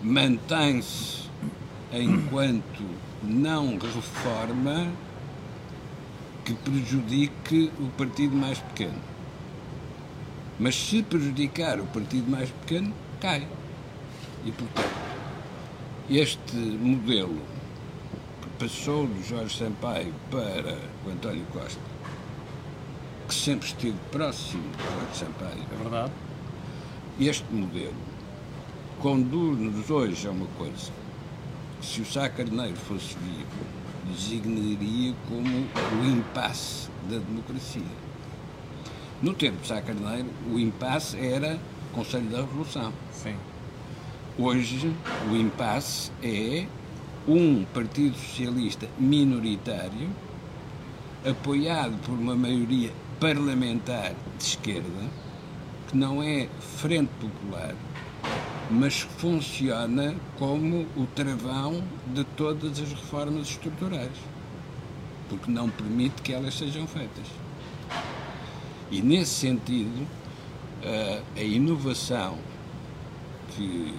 [0.02, 1.28] mantém-se
[1.92, 2.82] enquanto
[3.22, 4.90] não reforma
[6.42, 8.98] que prejudique o partido mais pequeno.
[10.58, 13.46] Mas se prejudicar o partido mais pequeno, cai.
[14.46, 14.88] E, portanto,
[16.08, 17.42] este modelo
[18.40, 21.78] que passou do Jorge Sampaio para o António Costa,
[23.30, 26.12] que sempre esteve próximo do Jorge Sampaio, É verdade.
[27.20, 27.94] este modelo
[29.00, 30.90] conduz-nos hoje a uma coisa.
[31.80, 33.46] Se o Sá Carneiro fosse vivo,
[34.12, 37.82] designaria como o impasse da democracia.
[39.22, 41.56] No tempo de Sá Carneiro, o impasse era
[41.92, 42.92] o Conselho da Revolução.
[43.12, 43.36] Sim.
[44.36, 44.92] Hoje,
[45.30, 46.66] o impasse é
[47.28, 50.10] um Partido Socialista minoritário,
[51.24, 52.90] apoiado por uma maioria
[53.20, 55.10] parlamentar de esquerda,
[55.88, 56.48] que não é
[56.78, 57.74] Frente Popular,
[58.70, 61.82] mas que funciona como o travão
[62.14, 64.10] de todas as reformas estruturais,
[65.28, 67.26] porque não permite que elas sejam feitas.
[68.90, 70.06] E nesse sentido,
[70.82, 72.38] a- a inovação
[73.54, 73.94] que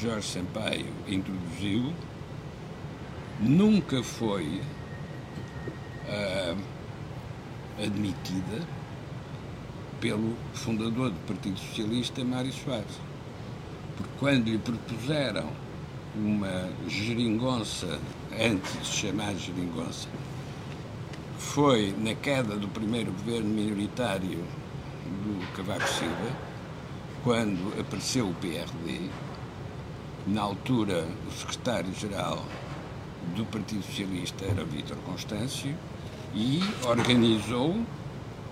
[0.00, 1.92] Jorge Sampaio introduziu
[3.40, 4.60] nunca foi
[6.08, 6.56] uh,
[7.78, 8.66] admitida
[10.00, 13.00] pelo fundador do Partido Socialista, Mário Soares.
[13.96, 15.50] Porque quando lhe propuseram
[16.14, 17.98] uma geringonça,
[18.32, 20.08] antes de chamar geringonça,
[21.38, 24.44] foi na queda do primeiro governo minoritário
[25.04, 26.36] do Cavaco Silva,
[27.22, 29.10] quando apareceu o PRD,
[30.26, 32.44] na altura o secretário-geral
[33.34, 35.74] do Partido Socialista era Vítor Constâncio
[36.34, 37.76] e organizou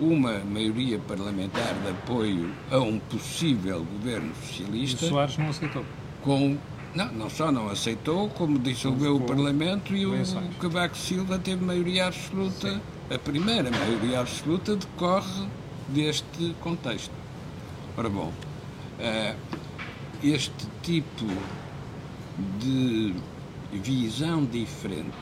[0.00, 5.04] uma maioria parlamentar de apoio a um possível governo socialista.
[5.04, 5.84] E o Soares não aceitou.
[6.22, 6.56] Com
[6.94, 10.14] não, não só não aceitou, como dissolveu o Parlamento e o
[10.60, 12.80] Cavaco Silva teve maioria absoluta.
[13.10, 15.46] A primeira maioria absoluta decorre
[15.88, 17.12] deste contexto.
[17.96, 18.32] Ora bom,
[19.00, 19.34] eh,
[20.22, 21.26] este tipo
[22.60, 23.14] de
[23.72, 25.12] visão diferente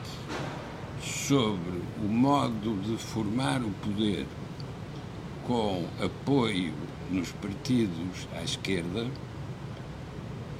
[1.03, 4.25] sobre o modo de formar o poder
[5.45, 6.73] com apoio
[7.11, 9.07] nos partidos à esquerda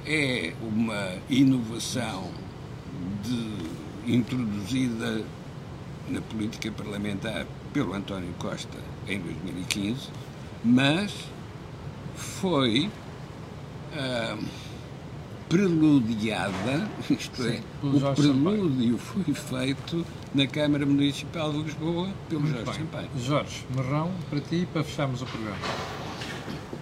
[0.06, 2.30] é uma inovação
[3.22, 5.24] de, introduzida
[6.08, 8.78] na política parlamentar pelo António Costa
[9.08, 10.08] em 2015,
[10.62, 11.14] mas
[12.14, 12.90] foi
[13.96, 14.36] ah,
[15.48, 20.04] preludiada, isto Sim, é, o prelúdio foi feito
[20.34, 22.80] na Câmara Municipal de Lisboa pelo Muito Jorge bem.
[22.80, 23.08] Sampaio.
[23.18, 25.56] Jorge, marrão para ti para fecharmos o programa.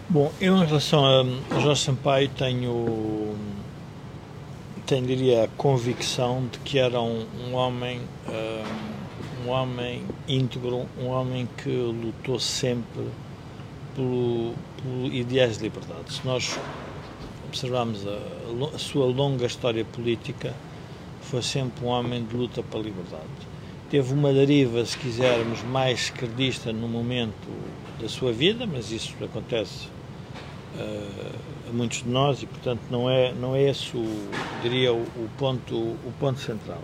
[0.08, 3.34] Bom, eu em relação a Jorge Sampaio tenho,
[4.86, 9.02] tenho diria, a convicção de que era um, um homem um,
[9.46, 13.06] um homem íntegro, um homem que lutou sempre
[13.94, 16.12] pelo, pelo ideais de liberdade.
[16.12, 16.58] Se nós
[17.48, 18.18] observarmos a,
[18.74, 20.54] a, sua longa história política,
[21.32, 23.24] foi sempre um homem de luta pela liberdade.
[23.88, 27.48] Teve uma deriva, se quisermos, mais esquerdista no momento
[27.98, 29.88] da sua vida, mas isso acontece
[30.76, 34.04] uh, a muitos de nós e, portanto, não é, não é esse, o,
[34.62, 36.82] diria, o, o ponto, o ponto central.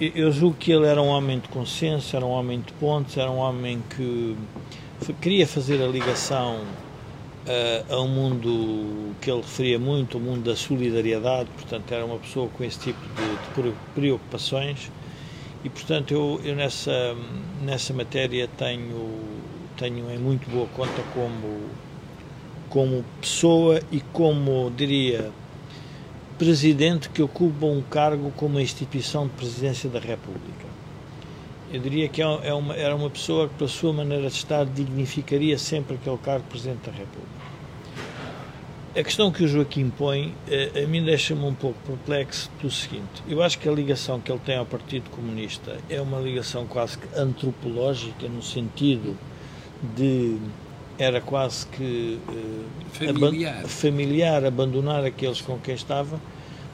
[0.00, 3.32] Eu julgo que ele era um homem de consenso, era um homem de pontos, era
[3.32, 4.36] um homem que
[5.20, 6.60] queria fazer a ligação
[7.88, 12.48] a um mundo que ele referia muito, o mundo da solidariedade, portanto era uma pessoa
[12.48, 14.90] com esse tipo de, de preocupações
[15.64, 17.14] e portanto eu, eu, nessa,
[17.62, 19.18] nessa matéria tenho,
[19.76, 21.60] tenho em muito boa conta como,
[22.68, 25.30] como pessoa e como, diria,
[26.38, 30.66] presidente que ocupa um cargo como a instituição de presidência da República.
[31.72, 34.64] Eu diria que é, é uma, era uma pessoa que, pela sua maneira de estar,
[34.66, 37.40] dignificaria sempre aquele cargo de Presidente da República.
[38.96, 43.22] A questão que o Joaquim põe, a, a mim deixa-me um pouco perplexo do seguinte:
[43.28, 46.98] eu acho que a ligação que ele tem ao Partido Comunista é uma ligação quase
[46.98, 49.16] que antropológica, no sentido
[49.96, 50.38] de.
[50.98, 52.18] era quase que.
[52.28, 53.58] Uh, familiar.
[53.58, 56.20] Aban familiar, abandonar aqueles com quem estava,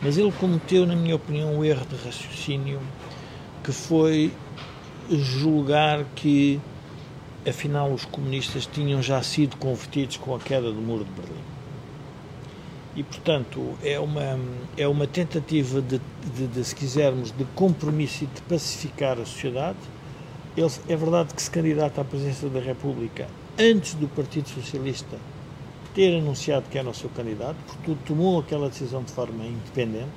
[0.01, 2.80] mas ele cometeu, na minha opinião, um erro de raciocínio
[3.62, 4.32] que foi
[5.11, 6.61] julgar que
[7.48, 11.44] afinal os comunistas tinham já sido convertidos com a queda do muro de Berlim.
[12.96, 14.40] E, portanto, é uma,
[14.76, 16.00] é uma tentativa de,
[16.34, 19.76] de, de, se quisermos, de compromisso e de pacificar a sociedade.
[20.57, 23.28] Ele, é verdade que se candidata à presidência da República
[23.59, 25.16] antes do Partido Socialista
[25.94, 30.11] ter anunciado que era o seu candidato, porque tomou aquela decisão de forma independente,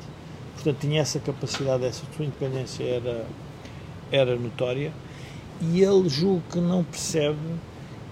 [0.55, 3.25] portanto, tinha essa capacidade, essa sua independência era
[4.11, 4.91] era notória,
[5.61, 7.37] e ele julgo que não percebe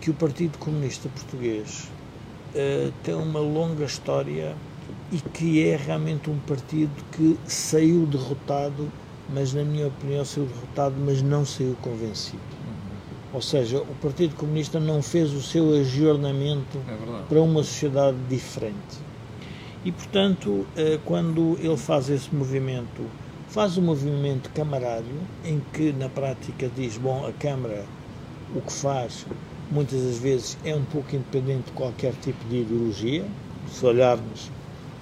[0.01, 1.89] que o Partido Comunista Português
[2.53, 4.55] uh, tem uma longa história
[5.11, 8.91] e que é realmente um partido que saiu derrotado,
[9.33, 12.37] mas na minha opinião saiu derrotado, mas não saiu convencido.
[12.37, 13.35] Uhum.
[13.35, 19.07] Ou seja, o Partido Comunista não fez o seu ajornamento é para uma sociedade diferente.
[19.85, 20.67] E, portanto, uh,
[21.05, 23.03] quando ele faz esse movimento
[23.57, 27.85] faz um movimento camarário em que na prática diz, bom, a Câmara
[28.55, 29.25] o que faz
[29.71, 33.25] muitas das vezes é um pouco independente de qualquer tipo de ideologia,
[33.67, 34.51] se olharmos,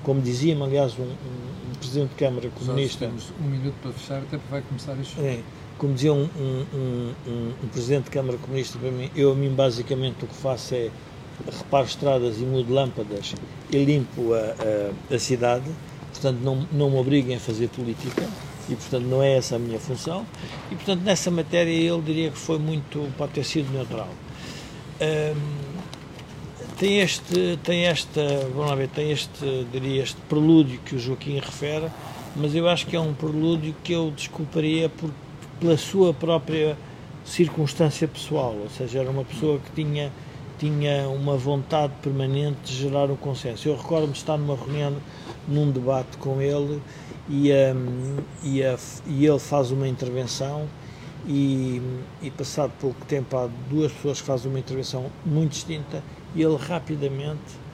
[0.03, 3.05] como dizia-me aliás um, um, um, Presidente de Câmara Comunista...
[3.05, 5.19] temos um minuto para fechar, até porque vai começar isto.
[5.19, 5.41] É,
[5.77, 10.27] como dizia um, um, Presidente de Câmara Comunista para mim, eu a mim basicamente o
[10.27, 10.89] que faço é
[11.45, 13.35] reparo estradas e mudo lâmpadas
[13.69, 14.37] e limpo a,
[15.11, 15.69] a, a cidade,
[16.13, 18.25] portanto não, não me obriguem a fazer política
[18.69, 20.25] e portanto não é essa a minha função.
[20.71, 24.09] E portanto nessa matéria ele diria que foi muito pode ter sido neutral.
[26.77, 28.21] Tem este, tem esta,
[28.53, 31.87] vamos lá ver, tem este, diria, este prelúdio que o Joaquim refere,
[32.35, 35.09] mas eu acho que é um prelúdio que eu desculparia por,
[35.57, 36.77] pela sua própria
[37.23, 40.11] circunstância pessoal, ou seja, era uma pessoa que tinha
[40.57, 43.67] tinha uma vontade permanente de gerar um consenso.
[43.67, 44.95] Eu recordo-me estar numa reunião,
[45.47, 46.81] num debate com ele
[47.29, 50.67] e, um, e, a, e ele faz uma intervenção
[51.27, 51.81] e,
[52.21, 56.03] e, passado pouco tempo há duas pessoas que fazem uma intervenção muito distinta
[56.35, 57.64] e ele rapidamente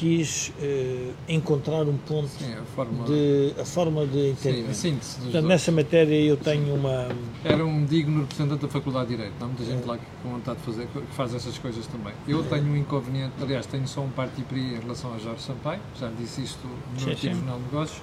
[0.00, 4.64] quis uh, encontrar um ponto Sim, a forma de a forma de entendimento.
[4.64, 5.44] Sim, a síntese dos Portanto, dois.
[5.44, 7.08] nessa matéria eu tenho uma
[7.44, 9.34] Era um digno representante da Faculdade de Direito.
[9.38, 12.14] Há muita gente lá que com vontade de fazer, que faz essas coisas também.
[12.26, 16.08] Eu tenho um inconveniente, aliás, tenho só um parti-pri em relação a Jorge Sampaio, já
[16.18, 17.34] disse isto no Sim, sim.
[17.34, 18.00] Jornal de Negócios,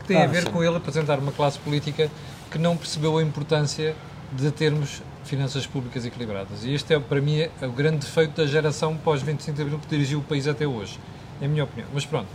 [0.00, 0.50] que tem Ah, a ver sim.
[0.50, 2.10] com ele apresentar uma classe política
[2.50, 3.96] que não percebeu a importância
[4.30, 6.64] de termos finanças públicas equilibradas.
[6.64, 9.86] E este é, para mim, é o grande defeito da geração pós-25 de Abril que
[9.88, 10.98] dirigiu o país até hoje,
[11.40, 11.88] é a minha opinião.
[11.92, 12.28] Mas pronto,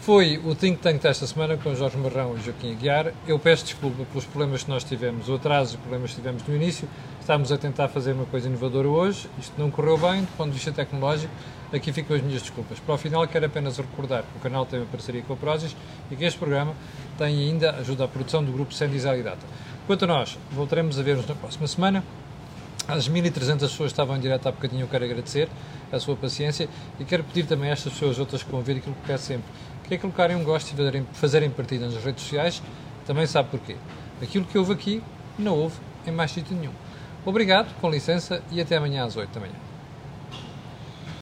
[0.00, 3.12] foi o Think Tank desta semana com Jorge Marrão e Joaquim Aguiar.
[3.26, 6.42] Eu peço desculpa pelos problemas que nós tivemos, o atraso e os problemas que tivemos
[6.46, 6.88] no início.
[7.20, 10.54] Estávamos a tentar fazer uma coisa inovadora hoje, isto não correu bem do ponto de
[10.54, 11.32] vista tecnológico.
[11.72, 12.80] Aqui ficam as minhas desculpas.
[12.80, 15.76] Para o final, quero apenas recordar que o canal tem uma parceria com a Prozis
[16.10, 16.74] e que este programa
[17.16, 19.46] tem ainda ajuda à produção do grupo Sandy Data.
[19.86, 22.02] Quanto a nós, voltaremos a ver-nos na próxima semana.
[22.90, 25.48] Às 1.300 pessoas estavam em direto há bocadinho, eu quero agradecer
[25.92, 26.68] a sua paciência
[26.98, 29.48] e quero pedir também a estas pessoas outras que vão ver aquilo que peço sempre,
[29.84, 32.60] que é colocarem um gosto e fazerem, fazerem partida nas redes sociais,
[33.06, 33.76] também sabe porquê.
[34.20, 35.00] Aquilo que houve aqui,
[35.38, 36.72] não houve em mais sítio nenhum.
[37.24, 39.69] Obrigado, com licença, e até amanhã às 8 da manhã.